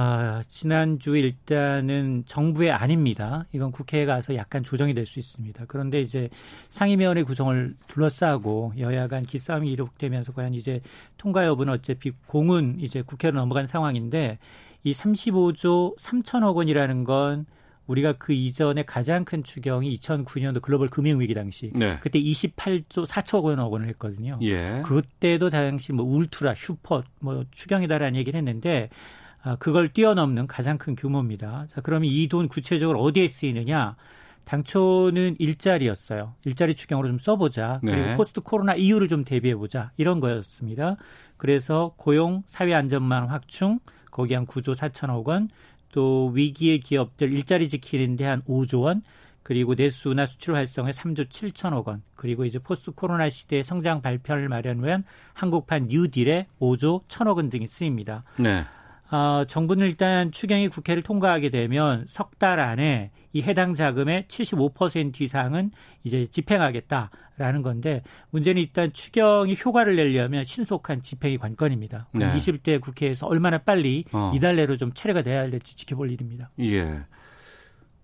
아, 0.00 0.44
지난주 0.46 1.16
일단은 1.16 2.22
정부의 2.24 2.70
아닙니다. 2.70 3.46
이건 3.50 3.72
국회에 3.72 4.06
가서 4.06 4.36
약간 4.36 4.62
조정이 4.62 4.94
될 4.94 5.06
수 5.06 5.18
있습니다. 5.18 5.64
그런데 5.66 6.00
이제 6.00 6.28
상임위원회 6.70 7.24
구성을 7.24 7.74
둘러싸고 7.88 8.74
여야 8.78 9.08
간 9.08 9.24
기싸움이 9.24 9.72
이룩되면서 9.72 10.34
과연 10.34 10.54
이제 10.54 10.82
통과 11.16 11.44
여부는 11.46 11.72
어차피 11.72 12.12
공은 12.26 12.76
이제 12.78 13.02
국회로 13.02 13.36
넘어간 13.40 13.66
상황인데 13.66 14.38
이 14.84 14.92
35조 14.92 15.98
3천억 15.98 16.54
원이라는 16.54 17.02
건 17.02 17.46
우리가 17.88 18.12
그 18.12 18.32
이전에 18.32 18.84
가장 18.84 19.24
큰 19.24 19.42
추경이 19.42 19.98
2009년도 19.98 20.62
글로벌 20.62 20.86
금융위기 20.88 21.34
당시 21.34 21.72
네. 21.74 21.96
그때 22.00 22.20
28조 22.20 23.04
4천억 23.04 23.72
원을 23.72 23.88
했거든요. 23.88 24.38
예. 24.42 24.80
그때도 24.84 25.50
당시 25.50 25.92
뭐 25.92 26.04
울트라, 26.06 26.54
슈퍼 26.54 27.02
뭐 27.18 27.44
추경이다라는 27.50 28.16
얘기를 28.16 28.38
했는데 28.38 28.90
아, 28.90 29.27
그걸 29.58 29.88
뛰어넘는 29.92 30.46
가장 30.46 30.78
큰 30.78 30.94
규모입니다. 30.96 31.66
자, 31.68 31.80
그러면 31.80 32.08
이 32.10 32.28
돈 32.28 32.48
구체적으로 32.48 33.00
어디에 33.02 33.28
쓰이느냐? 33.28 33.96
당초는 34.44 35.36
일자리였어요. 35.38 36.34
일자리 36.44 36.74
추경으로 36.74 37.08
좀 37.08 37.18
써보자. 37.18 37.80
그리고 37.82 37.96
네. 37.96 38.14
포스트 38.14 38.40
코로나 38.40 38.74
이후를 38.74 39.08
좀 39.08 39.24
대비해보자. 39.24 39.92
이런 39.98 40.20
거였습니다. 40.20 40.96
그래서 41.36 41.92
고용, 41.96 42.42
사회 42.46 42.72
안전망 42.74 43.30
확충, 43.30 43.78
거기 44.10 44.34
한 44.34 44.46
9조 44.46 44.74
4천억 44.74 45.26
원, 45.26 45.50
또 45.92 46.30
위기의 46.34 46.80
기업들 46.80 47.32
일자리 47.32 47.68
지키는데 47.68 48.24
한 48.24 48.42
5조 48.42 48.82
원, 48.82 49.02
그리고 49.42 49.74
내수나 49.74 50.26
수출 50.26 50.54
활성에 50.56 50.90
3조 50.90 51.28
7천억 51.28 51.86
원, 51.86 52.02
그리고 52.16 52.44
이제 52.44 52.58
포스트 52.58 52.90
코로나 52.90 53.28
시대의 53.30 53.62
성장 53.62 54.02
발표를 54.02 54.48
마련 54.48 54.82
위한 54.84 55.04
한국판 55.34 55.88
뉴딜에 55.88 56.46
5조 56.60 57.06
1천억 57.06 57.36
원 57.36 57.48
등이 57.50 57.66
쓰입니다. 57.66 58.24
네. 58.36 58.64
어, 59.10 59.44
정부는 59.46 59.86
일단 59.86 60.30
추경이 60.32 60.68
국회를 60.68 61.02
통과하게 61.02 61.50
되면 61.50 62.04
석 62.08 62.28
달 62.38 62.60
안에 62.60 63.10
이 63.32 63.42
해당 63.42 63.74
자금의 63.74 64.24
75% 64.28 65.20
이상은 65.20 65.72
이제 66.04 66.26
집행하겠다라는 66.26 67.62
건데 67.62 68.02
문제는 68.30 68.62
일단 68.62 68.92
추경이 68.92 69.56
효과를 69.64 69.96
내려면 69.96 70.44
신속한 70.44 71.02
집행이 71.02 71.38
관건입니다. 71.38 72.08
네. 72.12 72.32
20대 72.32 72.80
국회에서 72.80 73.26
얼마나 73.26 73.58
빨리 73.58 74.04
어. 74.12 74.30
이달 74.34 74.56
내로 74.56 74.76
좀 74.76 74.92
체례가 74.92 75.22
돼야 75.22 75.48
될지 75.50 75.74
지켜볼 75.74 76.10
일입니다. 76.12 76.50
예. 76.60 77.00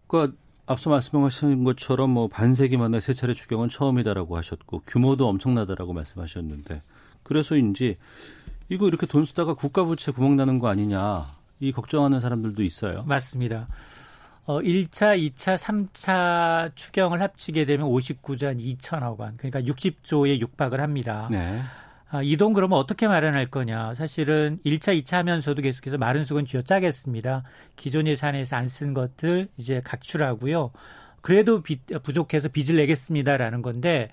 그 0.09 0.37
앞서 0.67 0.91
말씀하신 0.91 1.63
것처럼 1.63 2.11
뭐 2.11 2.27
반세기 2.27 2.77
만에 2.77 2.99
세 3.01 3.15
차례 3.15 3.35
추경은 3.35 3.69
처음이다라고 3.69 4.37
하셨고 4.37 4.83
규모도 4.87 5.29
엄청나다라고 5.29 5.93
말씀하셨는데 5.93 6.83
그래서인지 7.23 7.99
이거 8.69 8.89
이렇게 8.89 9.07
돈 9.07 9.25
쓰다가 9.25 9.55
국가 9.55 9.85
부채 9.85 10.13
구멍 10.13 10.37
나는 10.37 10.59
거 10.59 10.69
아니냐 10.69 11.27
이 11.61 11.73
걱정하는 11.73 12.21
사람들도 12.21 12.63
있어요. 12.63 13.05
맞습니다. 13.07 13.69
어, 14.47 14.61
1차, 14.61 15.19
2차, 15.19 15.57
3차 15.57 16.73
추경을 16.75 17.23
합치게 17.23 17.65
되면 17.65 17.87
59조 17.89 18.45
한 18.47 18.59
2천억 18.59 19.19
원, 19.19 19.37
그러니까 19.39 19.61
60조에 19.63 20.39
육박을 20.41 20.81
합니다. 20.81 21.29
네. 21.31 21.63
아, 22.11 22.23
이 22.23 22.37
돈 22.37 22.53
그러면 22.53 22.79
어떻게 22.79 23.09
마련할 23.09 23.47
거냐. 23.51 23.95
사실은 23.95 24.59
1차, 24.65 25.01
2차 25.03 25.13
하면서도 25.17 25.63
계속해서 25.63 25.97
마른 25.97 26.25
수건 26.25 26.45
쥐어짜겠습니다. 26.45 27.43
기존 27.77 28.07
예산에서 28.07 28.57
안 28.57 28.67
쓴 28.69 28.93
것들 28.93 29.49
이제 29.57 29.81
각출하고요. 29.83 30.73
그래도 31.23 31.63
비, 31.63 31.79
부족해서 32.03 32.49
빚을 32.51 32.77
내겠습니다라는 32.77 33.63
건데 33.63 34.11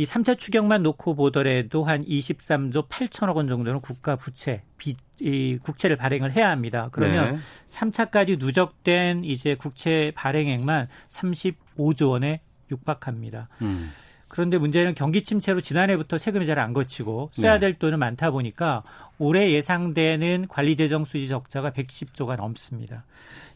이 0.00 0.04
3차 0.04 0.38
추경만 0.38 0.82
놓고 0.82 1.14
보더라도 1.14 1.84
한 1.84 2.06
23조 2.06 2.88
8천억 2.88 3.36
원 3.36 3.48
정도는 3.48 3.82
국가 3.82 4.16
부채, 4.16 4.62
빚, 4.78 4.96
이 5.20 5.58
국채를 5.62 5.96
발행을 5.96 6.32
해야 6.34 6.48
합니다. 6.48 6.88
그러면 6.90 7.34
네. 7.34 7.40
3차까지 7.66 8.38
누적된 8.38 9.24
이제 9.24 9.56
국채 9.56 10.10
발행액만 10.14 10.88
35조 11.10 12.12
원에 12.12 12.40
육박합니다. 12.70 13.50
음. 13.60 13.90
그런데 14.30 14.58
문제는 14.58 14.94
경기 14.94 15.22
침체로 15.22 15.60
지난해부터 15.60 16.16
세금이 16.16 16.46
잘 16.46 16.60
안 16.60 16.72
거치고 16.72 17.30
써야 17.32 17.54
네. 17.54 17.60
될 17.60 17.74
돈은 17.74 17.98
많다 17.98 18.30
보니까 18.30 18.82
올해 19.18 19.50
예상되는 19.52 20.46
관리재정 20.48 21.04
수지 21.04 21.26
적자가 21.26 21.70
110조가 21.72 22.36
넘습니다. 22.36 23.04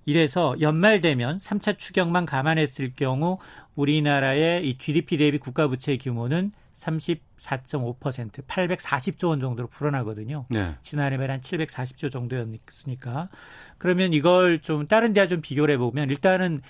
이래서 0.05 0.57
연말 0.61 1.01
되면 1.01 1.39
3차 1.39 1.79
추경만 1.79 2.27
감안했을 2.27 2.93
경우 2.97 3.39
우리나라의 3.75 4.69
이 4.69 4.77
GDP 4.77 5.17
대비 5.17 5.39
국가 5.39 5.69
부채 5.69 5.97
규모는 5.97 6.53
34.5% 6.75 8.47
840조 8.47 9.29
원 9.29 9.41
정도로 9.41 9.69
불어나거든요. 9.69 10.47
네. 10.49 10.75
지난해만 10.83 11.31
한 11.31 11.41
740조 11.41 12.11
정도였으니까 12.11 13.29
그러면 13.79 14.13
이걸 14.13 14.61
좀 14.61 14.87
다른 14.89 15.13
데와 15.13 15.27
좀 15.27 15.41
비교를 15.41 15.75
해보면 15.75 16.11
일단은 16.11 16.63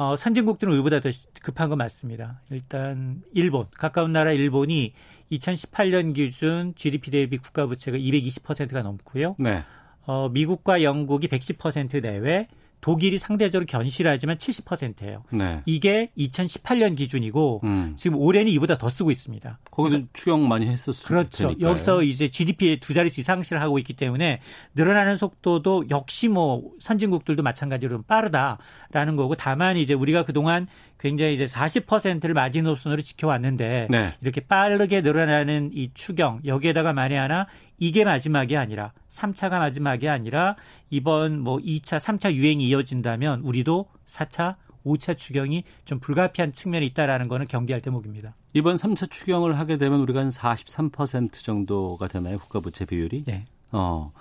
어, 0.00 0.16
선진국들은 0.16 0.72
우리보다 0.72 1.00
더 1.00 1.10
급한 1.42 1.68
건 1.68 1.76
맞습니다. 1.76 2.40
일단 2.48 3.22
일본 3.34 3.66
가까운 3.76 4.12
나라 4.12 4.32
일본이 4.32 4.94
2018년 5.30 6.14
기준 6.14 6.72
GDP 6.74 7.10
대비 7.10 7.36
국가 7.36 7.66
부채가 7.66 7.98
220%가 7.98 8.80
넘고요. 8.80 9.36
네. 9.38 9.62
어, 10.06 10.30
미국과 10.30 10.82
영국이 10.82 11.28
110% 11.28 12.00
내외, 12.00 12.48
독일이 12.80 13.18
상대적으로 13.18 13.66
견실하지만 13.66 14.36
70%예요. 14.36 15.24
네. 15.30 15.60
이게 15.66 16.10
2018년 16.16 16.96
기준이고 16.96 17.60
음. 17.64 17.94
지금 17.96 18.18
올해는 18.18 18.50
이보다 18.52 18.78
더 18.78 18.88
쓰고 18.88 19.10
있습니다. 19.10 19.58
거기도 19.70 20.06
추경 20.12 20.48
많이 20.48 20.66
했었을 20.66 21.04
그렇죠. 21.04 21.48
테니까요. 21.48 21.70
여기서 21.70 22.02
이제 22.02 22.28
GDP의 22.28 22.80
두 22.80 22.94
자릿수 22.94 23.20
이상씩을 23.20 23.60
하고 23.60 23.78
있기 23.78 23.94
때문에 23.94 24.40
늘어나는 24.74 25.16
속도도 25.16 25.84
역시 25.90 26.28
뭐 26.28 26.70
선진국들도 26.80 27.42
마찬가지로 27.42 27.96
좀 27.96 28.02
빠르다라는 28.04 29.16
거고 29.16 29.34
다만 29.34 29.76
이제 29.76 29.94
우리가 29.94 30.24
그동안 30.24 30.66
굉장히 31.00 31.32
이제 31.34 31.46
40%를 31.46 32.34
마지노선으로 32.34 33.00
지켜왔는데 33.02 33.88
네. 33.90 34.14
이렇게 34.20 34.40
빠르게 34.42 35.00
늘어나는 35.00 35.70
이 35.72 35.90
추경 35.94 36.40
여기에다가 36.44 36.92
만에 36.92 37.16
하나 37.16 37.46
이게 37.78 38.04
마지막이 38.04 38.56
아니라 38.56 38.92
3차가 39.08 39.58
마지막이 39.58 40.08
아니라 40.08 40.56
이번 40.90 41.40
뭐 41.40 41.58
2차, 41.58 41.98
3차 41.98 42.34
유행이 42.34 42.68
이어진다면 42.68 43.40
우리도 43.40 43.86
4차, 44.06 44.56
5차 44.84 45.16
추경이 45.16 45.64
좀 45.86 46.00
불가피한 46.00 46.52
측면이 46.52 46.86
있다라는 46.86 47.28
거는 47.28 47.48
경계할 47.48 47.80
대목입니다. 47.80 48.34
이번 48.52 48.74
3차 48.74 49.10
추경을 49.10 49.58
하게 49.58 49.78
되면 49.78 50.00
우리가 50.00 50.20
한 50.20 50.28
43% 50.28 51.32
정도가 51.32 52.08
되나요? 52.08 52.38
국가 52.38 52.60
부채 52.60 52.84
비율이? 52.84 53.24
네. 53.24 53.46
어. 53.72 54.12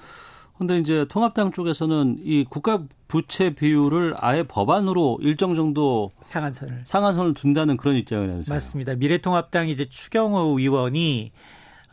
근데 0.59 0.77
이제 0.77 1.05
통합당 1.09 1.53
쪽에서는 1.53 2.17
이 2.21 2.43
국가 2.43 2.83
부채 3.07 3.55
비율을 3.55 4.13
아예 4.17 4.43
법안으로 4.43 5.19
일정 5.21 5.55
정도 5.55 6.11
상한선을 6.21 6.81
상한선을 6.83 7.33
둔다는 7.33 7.77
그런 7.77 7.95
입장이라면서요. 7.95 8.53
맞습니다. 8.53 8.95
미래통합당 8.95 9.69
이제 9.69 9.87
추경호 9.87 10.59
의원이 10.59 11.31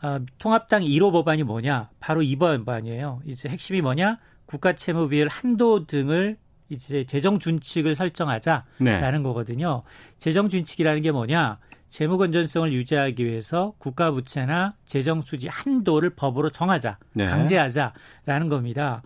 어, 0.01 0.19
통합당 0.37 0.81
1호 0.83 1.13
법안이 1.13 1.43
뭐냐? 1.43 1.89
바로 2.01 2.21
이번 2.21 2.65
법안이에요. 2.65 3.21
이제 3.25 3.47
핵심이 3.47 3.81
뭐냐? 3.81 4.19
국가 4.45 4.73
채무 4.73 5.07
비율 5.07 5.29
한도 5.29 5.87
등을 5.87 6.37
이제 6.67 7.05
재정 7.05 7.39
준칙을 7.39 7.95
설정하자라는 7.95 8.65
네. 8.79 9.23
거거든요. 9.23 9.83
재정 10.19 10.49
준칙이라는 10.49 11.01
게 11.01 11.11
뭐냐? 11.11 11.57
재무 11.89 12.17
건전성을 12.17 12.71
유지하기 12.73 13.25
위해서 13.25 13.73
국가 13.77 14.11
부채나 14.11 14.75
재정 14.85 15.21
수지 15.21 15.47
한도를 15.47 16.11
법으로 16.11 16.49
정하자, 16.49 16.97
네. 17.13 17.25
강제하자라는 17.25 18.47
겁니다. 18.49 19.01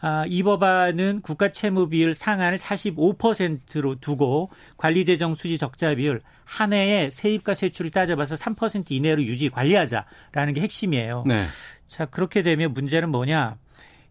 아, 0.00 0.24
이 0.28 0.42
법안은 0.42 1.22
국가 1.22 1.50
채무 1.50 1.88
비율 1.88 2.12
상한을 2.12 2.58
45%로 2.58 3.94
두고 4.00 4.50
관리 4.76 5.06
재정 5.06 5.34
수지 5.34 5.56
적자 5.56 5.94
비율 5.94 6.20
한 6.44 6.74
해에 6.74 7.08
세입과 7.10 7.54
세출을 7.54 7.90
따져봐서 7.90 8.34
3% 8.34 8.90
이내로 8.90 9.22
유지 9.22 9.48
관리하자라는 9.48 10.52
게 10.54 10.60
핵심이에요. 10.60 11.24
네. 11.26 11.46
자, 11.88 12.04
그렇게 12.04 12.42
되면 12.42 12.74
문제는 12.74 13.08
뭐냐? 13.10 13.56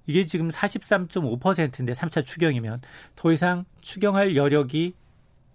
이게 0.08 0.26
지금 0.26 0.50
43.5%인데 0.50 1.94
3차 1.94 2.26
추경이면 2.26 2.82
더 3.16 3.32
이상 3.32 3.66
추경할 3.82 4.36
여력이 4.36 4.96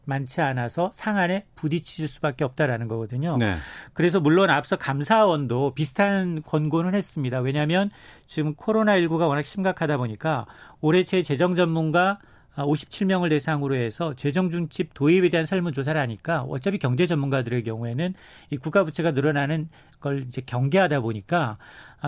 많지 0.09 0.41
않아서 0.41 0.91
상한에 0.93 1.45
부딪힐 1.55 2.09
수밖에 2.09 2.43
없다라는 2.45 2.89
거거든요. 2.89 3.37
네. 3.37 3.57
그래서 3.93 4.21
물론 4.21 4.49
앞서 4.49 4.77
감사원도 4.77 5.75
비슷한 5.75 6.43
권고는 6.43 6.95
했습니다. 6.95 7.41
왜냐하면 7.41 7.91
지금 8.27 8.55
코로나19가 8.55 9.29
워낙 9.29 9.43
심각하다 9.43 9.99
보니까 9.99 10.47
올해 10.81 11.05
제 11.05 11.23
재정 11.23 11.55
전문가 11.55 12.19
57명을 12.57 13.29
대상으로 13.29 13.77
해서 13.77 14.15
재정 14.15 14.51
준칙 14.51 14.93
도입에 14.95 15.29
대한 15.29 15.47
설문조사를 15.47 16.01
하니까 16.01 16.43
어차피 16.43 16.79
경제 16.79 17.07
전문가들의 17.07 17.63
경우에는 17.63 18.15
이 18.51 18.57
국가 18.57 18.83
부채가 18.83 19.13
늘어나는 19.13 19.69
걸 20.01 20.25
이제 20.27 20.41
경계하다 20.45 21.01
보니까 21.01 21.59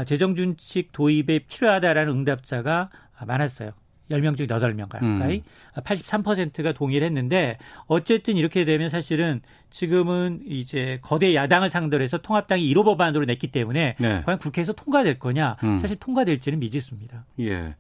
재정 0.07 0.35
준칙 0.35 0.91
도입에 0.93 1.41
필요하다라는 1.47 2.13
응답자가 2.13 2.89
많았어요. 3.27 3.71
10명 4.11 4.37
중 4.37 4.47
8명 4.47 4.89
가까이 4.89 5.37
음. 5.37 5.43
83%가 5.77 6.73
동의를 6.73 7.07
했는데 7.07 7.59
어쨌든 7.87 8.37
이렇게 8.37 8.65
되면 8.65 8.89
사실은 8.89 9.41
지금은 9.71 10.43
이제 10.47 10.99
거대 11.03 11.35
야당을 11.35 11.71
상대로 11.71 12.03
해서 12.03 12.19
통합당이 12.19 12.63
1호 12.75 12.85
법안으로 12.85 13.25
냈기 13.25 13.49
때문에 13.49 13.97
네. 13.99 14.23
과연 14.27 14.39
국회에서 14.39 14.73
통과될 14.73 15.19
거냐 15.19 15.57
음. 15.63 15.79
사실 15.79 15.97
통과될지는 15.97 16.59
미지수입니다. 16.59 17.25
예. 17.41 17.75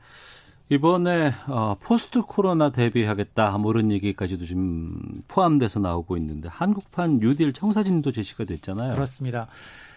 이번에 0.72 1.34
어, 1.48 1.76
포스트 1.80 2.22
코로나 2.22 2.70
대비하겠다 2.70 3.58
뭐 3.58 3.72
이런 3.72 3.90
얘기까지도 3.90 4.46
지금 4.46 5.22
포함돼서 5.26 5.80
나오고 5.80 6.16
있는데 6.16 6.48
한국판 6.48 7.18
뉴딜 7.18 7.52
청사진도 7.52 8.12
제시가 8.12 8.44
됐잖아요. 8.44 8.94
그렇습니다. 8.94 9.48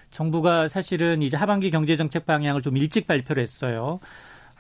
정부가 0.10 0.68
사실은 0.68 1.22
이제 1.22 1.38
하반기 1.38 1.70
경제정책 1.70 2.26
방향을 2.26 2.62
좀 2.62 2.78
일찍 2.78 3.06
발표를 3.08 3.42
했어요. 3.44 4.00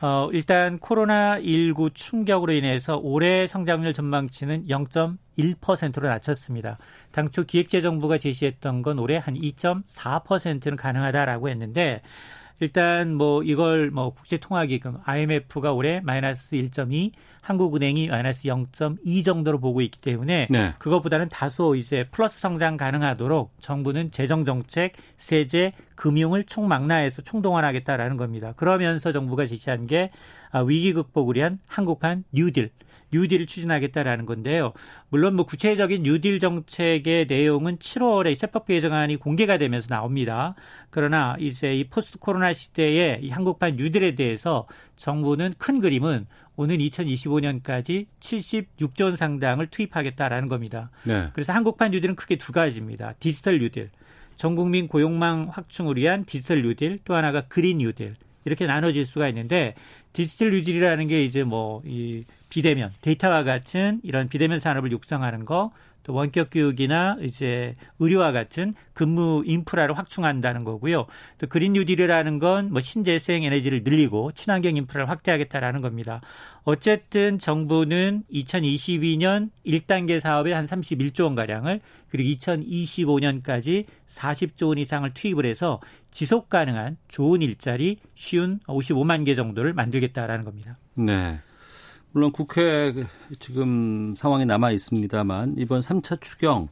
어, 0.06 0.28
일단 0.34 0.80
코로나19 0.80 1.96
충격으로 1.96 2.52
인해서 2.52 2.98
올해 2.98 3.48
성장률 3.48 3.94
전망치는 3.94 4.68
0.1%로 4.68 6.10
낮췄습니다. 6.10 6.78
당초 7.13 7.46
기획재정부가 7.46 8.18
제시했던 8.18 8.82
건 8.82 9.00
올해 9.00 9.16
한 9.16 9.36
2.4%는 9.36 10.76
가능하다라고 10.76 11.48
했는데 11.48 12.02
일단 12.60 13.16
뭐 13.16 13.44
이걸 13.44 13.92
뭐 13.92 14.13
국제통화기금 14.13 15.00
IMF가 15.04 15.74
올해 15.74 16.00
마이너스 16.02 16.56
1.2, 16.56 17.12
한국은행이 17.42 18.08
마이너스 18.08 18.48
0.2 18.48 19.24
정도로 19.24 19.60
보고 19.60 19.82
있기 19.82 20.00
때문에 20.00 20.48
네. 20.50 20.74
그것보다는 20.80 21.30
다소 21.30 21.76
이제 21.76 22.06
플러스 22.12 22.39
성장 22.39 22.78
가능하도록 22.78 23.54
정부는 23.60 24.12
재정 24.12 24.46
정책, 24.46 24.94
세제, 25.18 25.72
금융을 25.96 26.46
총망라해서 26.46 27.22
총동원하겠다라는 27.22 28.18
겁니다. 28.18 28.54
그러면서 28.56 29.12
정부가 29.12 29.46
지시한 29.46 29.88
게 29.88 30.12
아, 30.52 30.62
위기 30.62 30.94
극복을 30.94 31.36
위한 31.36 31.60
한국판 31.68 32.24
뉴딜 32.32 32.70
뉴딜을 33.13 33.45
추진하겠다라는 33.45 34.26
건데요. 34.26 34.73
물론 35.10 35.36
뭐 35.36 35.45
구체적인 35.45 36.04
뉴딜 36.04 36.39
정책의 36.39 37.28
내용은 37.28 37.78
7월에 37.78 38.36
세법 38.36 38.67
개정안이 38.67 39.17
공개가 39.17 39.58
되면서 39.58 39.88
나옵니다. 39.88 40.56
그러나 40.89 41.36
이제 41.39 41.76
이 41.76 41.86
포스트 41.86 42.17
코로나 42.17 42.52
시대에 42.52 43.19
이 43.21 43.30
한국판 43.30 43.76
뉴딜에 43.76 44.15
대해서 44.15 44.67
정부는 44.95 45.54
큰 45.58 45.80
그림은 45.80 46.26
오는 46.56 46.78
2025년까지 46.78 48.06
76조 48.19 49.06
원 49.06 49.15
상당을 49.15 49.67
투입하겠다라는 49.67 50.47
겁니다. 50.47 50.91
네. 51.04 51.30
그래서 51.34 51.54
한국판 51.54 51.91
뉴딜은 51.91 52.15
크게 52.15 52.38
두 52.38 52.52
가지입니다. 52.52 53.13
디지털 53.19 53.60
뉴딜, 53.60 53.89
전 54.36 54.56
국민 54.56 54.88
고용망 54.88 55.49
확충을 55.52 55.97
위한 55.97 56.26
디지털 56.26 56.62
뉴딜, 56.62 56.99
또 57.06 57.15
하나가 57.15 57.41
그린 57.41 57.80
뉴딜. 57.80 58.15
이렇게 58.45 58.65
나눠질 58.65 59.06
수가 59.06 59.28
있는데 59.30 59.73
디지털 60.13 60.52
뉴딜이라는 60.52 61.08
게 61.08 61.23
이제 61.23 61.43
뭐 61.43 61.82
이 61.86 62.23
비대면 62.49 62.91
데이터와 63.02 63.43
같은 63.43 63.99
이런 64.04 64.30
비대면 64.30 64.60
산업을 64.60 64.91
육성하는 64.91 65.43
거, 65.45 65.71
또 66.04 66.13
원격 66.13 66.49
교육이나 66.52 67.17
이제 67.21 67.76
의료와 67.99 68.32
같은 68.32 68.76
근무 68.93 69.41
인프라를 69.45 69.97
확충한다는 69.97 70.63
거고요. 70.65 71.08
또 71.39 71.47
그린 71.47 71.73
뉴딜이라는 71.73 72.38
건 72.39 72.69
뭐 72.69 72.80
신재생 72.82 73.43
에너지를 73.43 73.84
늘리고 73.84 74.32
친환경 74.34 74.76
인프라를 74.78 75.10
확대하겠다라는 75.10 75.82
겁니다. 75.82 76.21
어쨌든 76.65 77.39
정부는 77.39 78.23
2022년 78.32 79.49
1단계 79.65 80.19
사업에 80.19 80.54
한 80.54 80.65
31조 80.65 81.26
원 81.26 81.36
가량을 81.36 81.82
그리고 82.10 82.39
2025년까지 82.39 83.86
40조 84.08 84.69
원 84.69 84.78
이상을 84.78 85.13
투입을 85.13 85.45
해서 85.45 85.82
지속 86.12 86.49
가능한 86.49 86.97
좋은 87.08 87.41
일자리 87.41 87.97
쉬운 88.15 88.60
55만 88.67 89.26
개 89.26 89.36
정도를 89.36 89.73
만들겠다라는 89.73 90.45
겁니다. 90.45 90.78
네. 90.95 91.39
물론 92.12 92.32
국회 92.32 92.93
지금 93.39 94.13
상황이 94.15 94.45
남아 94.45 94.71
있습니다만 94.71 95.56
이번 95.58 95.82
3차 95.82 96.21
추경 96.21 96.69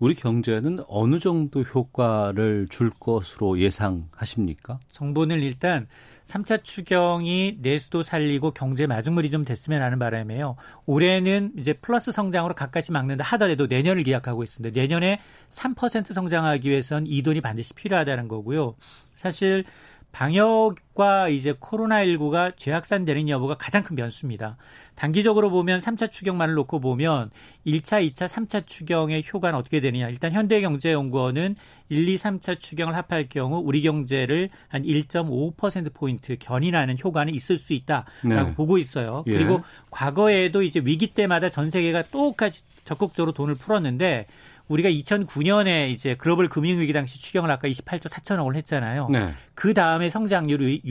우리 0.00 0.14
경제는 0.14 0.80
어느 0.88 1.18
정도 1.18 1.62
효과를 1.62 2.66
줄 2.68 2.90
것으로 2.98 3.60
예상하십니까? 3.60 4.80
정부는 4.90 5.40
일단 5.40 5.86
3차 6.24 6.64
추경이 6.64 7.58
내수도 7.60 8.02
살리고 8.02 8.52
경제 8.52 8.86
마중물이 8.86 9.30
좀 9.30 9.44
됐으면 9.44 9.82
하는 9.82 9.98
바람에요. 9.98 10.56
올해는 10.86 11.52
이제 11.58 11.74
플러스 11.74 12.12
성장으로 12.12 12.54
가까이 12.54 12.82
막는다 12.90 13.24
하더라도 13.24 13.66
내년을 13.66 14.02
기약하고 14.02 14.42
있습니다. 14.42 14.78
내년에 14.78 15.20
3% 15.50 16.12
성장하기 16.12 16.70
위해선 16.70 17.06
이 17.06 17.22
돈이 17.22 17.40
반드시 17.40 17.74
필요하다는 17.74 18.28
거고요. 18.28 18.74
사실 19.14 19.64
방역과 20.12 21.28
이제 21.28 21.52
코로나19가 21.54 22.56
재확산되는 22.56 23.28
여부가 23.28 23.56
가장 23.56 23.82
큰 23.82 23.96
변수입니다. 23.96 24.56
단기적으로 24.94 25.50
보면 25.50 25.80
3차 25.80 26.10
추경만을 26.10 26.54
놓고 26.54 26.80
보면 26.80 27.30
1차, 27.66 28.08
2차, 28.12 28.26
3차 28.26 28.66
추경의 28.66 29.24
효과는 29.32 29.58
어떻게 29.58 29.80
되느냐. 29.80 30.08
일단 30.08 30.32
현대경제연구원은 30.32 31.56
1, 31.88 32.08
2, 32.08 32.16
3차 32.16 32.60
추경을 32.60 32.94
합할 32.96 33.28
경우 33.28 33.60
우리 33.64 33.82
경제를 33.82 34.50
한 34.68 34.82
1.5%포인트 34.82 36.36
견인하는 36.38 36.96
효과는 37.02 37.34
있을 37.34 37.58
수 37.58 37.72
있다라고 37.72 38.10
네. 38.24 38.54
보고 38.54 38.78
있어요. 38.78 39.24
예. 39.26 39.32
그리고 39.32 39.62
과거에도 39.90 40.62
이제 40.62 40.80
위기 40.84 41.08
때마다 41.08 41.50
전 41.50 41.70
세계가 41.70 42.02
똑같이 42.04 42.62
적극적으로 42.84 43.32
돈을 43.32 43.56
풀었는데 43.56 44.26
우리가 44.68 44.88
2009년에 44.88 45.90
이제 45.90 46.14
글로벌 46.14 46.48
금융위기 46.48 46.92
당시 46.92 47.20
추경을 47.20 47.50
아까 47.50 47.68
28조 47.68 48.08
4천억을 48.08 48.56
했잖아요. 48.56 49.08
네. 49.10 49.34
그 49.54 49.74
다음에 49.74 50.08
성장률이 50.08 50.82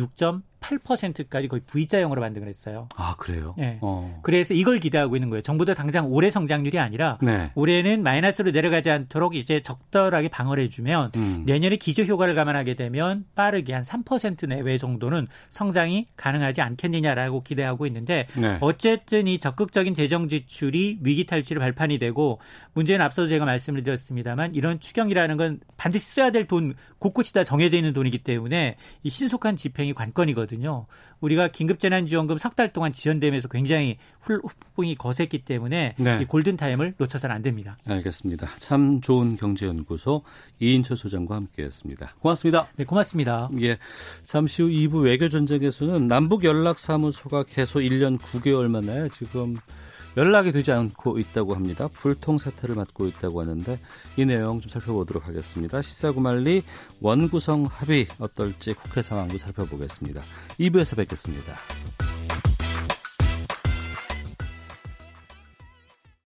8%까지 0.63 1.47
거의 1.47 1.61
V자형으로 1.67 2.21
만들어 2.21 2.45
냈어요. 2.45 2.87
아, 2.95 3.15
그래요? 3.17 3.53
네. 3.57 3.79
어. 3.81 4.19
그래서 4.23 4.53
이걸 4.53 4.79
기대하고 4.79 5.15
있는 5.15 5.29
거예요. 5.29 5.41
정부도 5.41 5.73
당장 5.73 6.11
올해 6.11 6.29
성장률이 6.29 6.79
아니라 6.79 7.17
네. 7.21 7.51
올해는 7.55 8.03
마이너스로 8.03 8.51
내려가지 8.51 8.89
않도록 8.89 9.35
이제 9.35 9.61
적절하게 9.61 10.29
방어를 10.29 10.63
해주면 10.63 11.11
음. 11.17 11.43
내년에 11.45 11.75
기저 11.75 12.03
효과를 12.03 12.33
감안하게 12.35 12.75
되면 12.75 13.25
빠르게 13.35 13.73
한 13.73 13.83
3% 13.83 14.47
내외 14.47 14.77
정도는 14.77 15.27
성장이 15.49 16.07
가능하지 16.15 16.61
않겠느냐라고 16.61 17.43
기대하고 17.43 17.85
있는데 17.87 18.27
네. 18.37 18.57
어쨌든 18.61 19.27
이 19.27 19.37
적극적인 19.39 19.93
재정 19.93 20.29
지출이 20.29 20.99
위기 21.01 21.25
탈출의 21.25 21.59
발판이 21.59 21.99
되고 21.99 22.39
문제는 22.73 23.03
앞서도 23.05 23.27
제가 23.27 23.43
말씀을 23.43 23.83
드렸습니다만 23.83 24.55
이런 24.55 24.79
추경이라는 24.79 25.35
건 25.37 25.59
반드시 25.75 26.09
써야 26.13 26.31
될 26.31 26.43
돈 26.53 26.75
곳곳이 26.99 27.33
다 27.33 27.43
정해져 27.43 27.77
있는 27.77 27.93
돈이기 27.93 28.19
때문에 28.19 28.75
이 29.01 29.09
신속한 29.09 29.55
집행이 29.55 29.93
관건이거든요. 29.93 30.52
있거든요. 30.53 30.85
우리가 31.21 31.47
긴급재난지원금 31.49 32.37
석 32.37 32.53
달 32.55 32.71
동안 32.71 32.93
지연되면서 32.93 33.47
굉장히 33.47 33.97
후폭이 34.19 34.95
거셌기 34.95 35.39
때문에 35.39 35.95
네. 35.97 36.19
이 36.21 36.25
골든타임을 36.25 36.95
놓쳐서는 36.97 37.35
안 37.35 37.41
됩니다. 37.41 37.77
알겠습니다. 37.85 38.47
참 38.59 39.01
좋은 39.01 39.37
경제연구소 39.37 40.21
이인철 40.59 40.97
소장과 40.97 41.35
함께했습니다. 41.35 42.15
고맙습니다. 42.19 42.67
네, 42.75 42.83
고맙습니다. 42.85 43.49
예, 43.61 43.77
잠시 44.23 44.61
후 44.61 44.69
2부 44.69 45.03
외교전쟁에서는 45.05 46.07
남북연락사무소가 46.07 47.43
계속 47.43 47.79
1년 47.79 48.19
9개월 48.19 48.67
만에 48.69 49.09
지금 49.09 49.55
연락이 50.17 50.51
되지 50.51 50.71
않고 50.71 51.19
있다고 51.19 51.55
합니다. 51.55 51.87
불통 51.87 52.37
사태를 52.37 52.75
맞고 52.75 53.07
있다고 53.07 53.41
하는데 53.41 53.79
이 54.17 54.25
내용 54.25 54.61
좀 54.61 54.69
살펴보도록 54.69 55.27
하겠습니다. 55.27 55.81
시사구말리 55.81 56.63
원구성 57.01 57.65
합의 57.69 58.07
어떨지 58.19 58.73
국회 58.73 59.01
상황도 59.01 59.37
살펴보겠습니다. 59.37 60.21
2부에서 60.59 60.95
뵙겠습니다. 60.97 61.53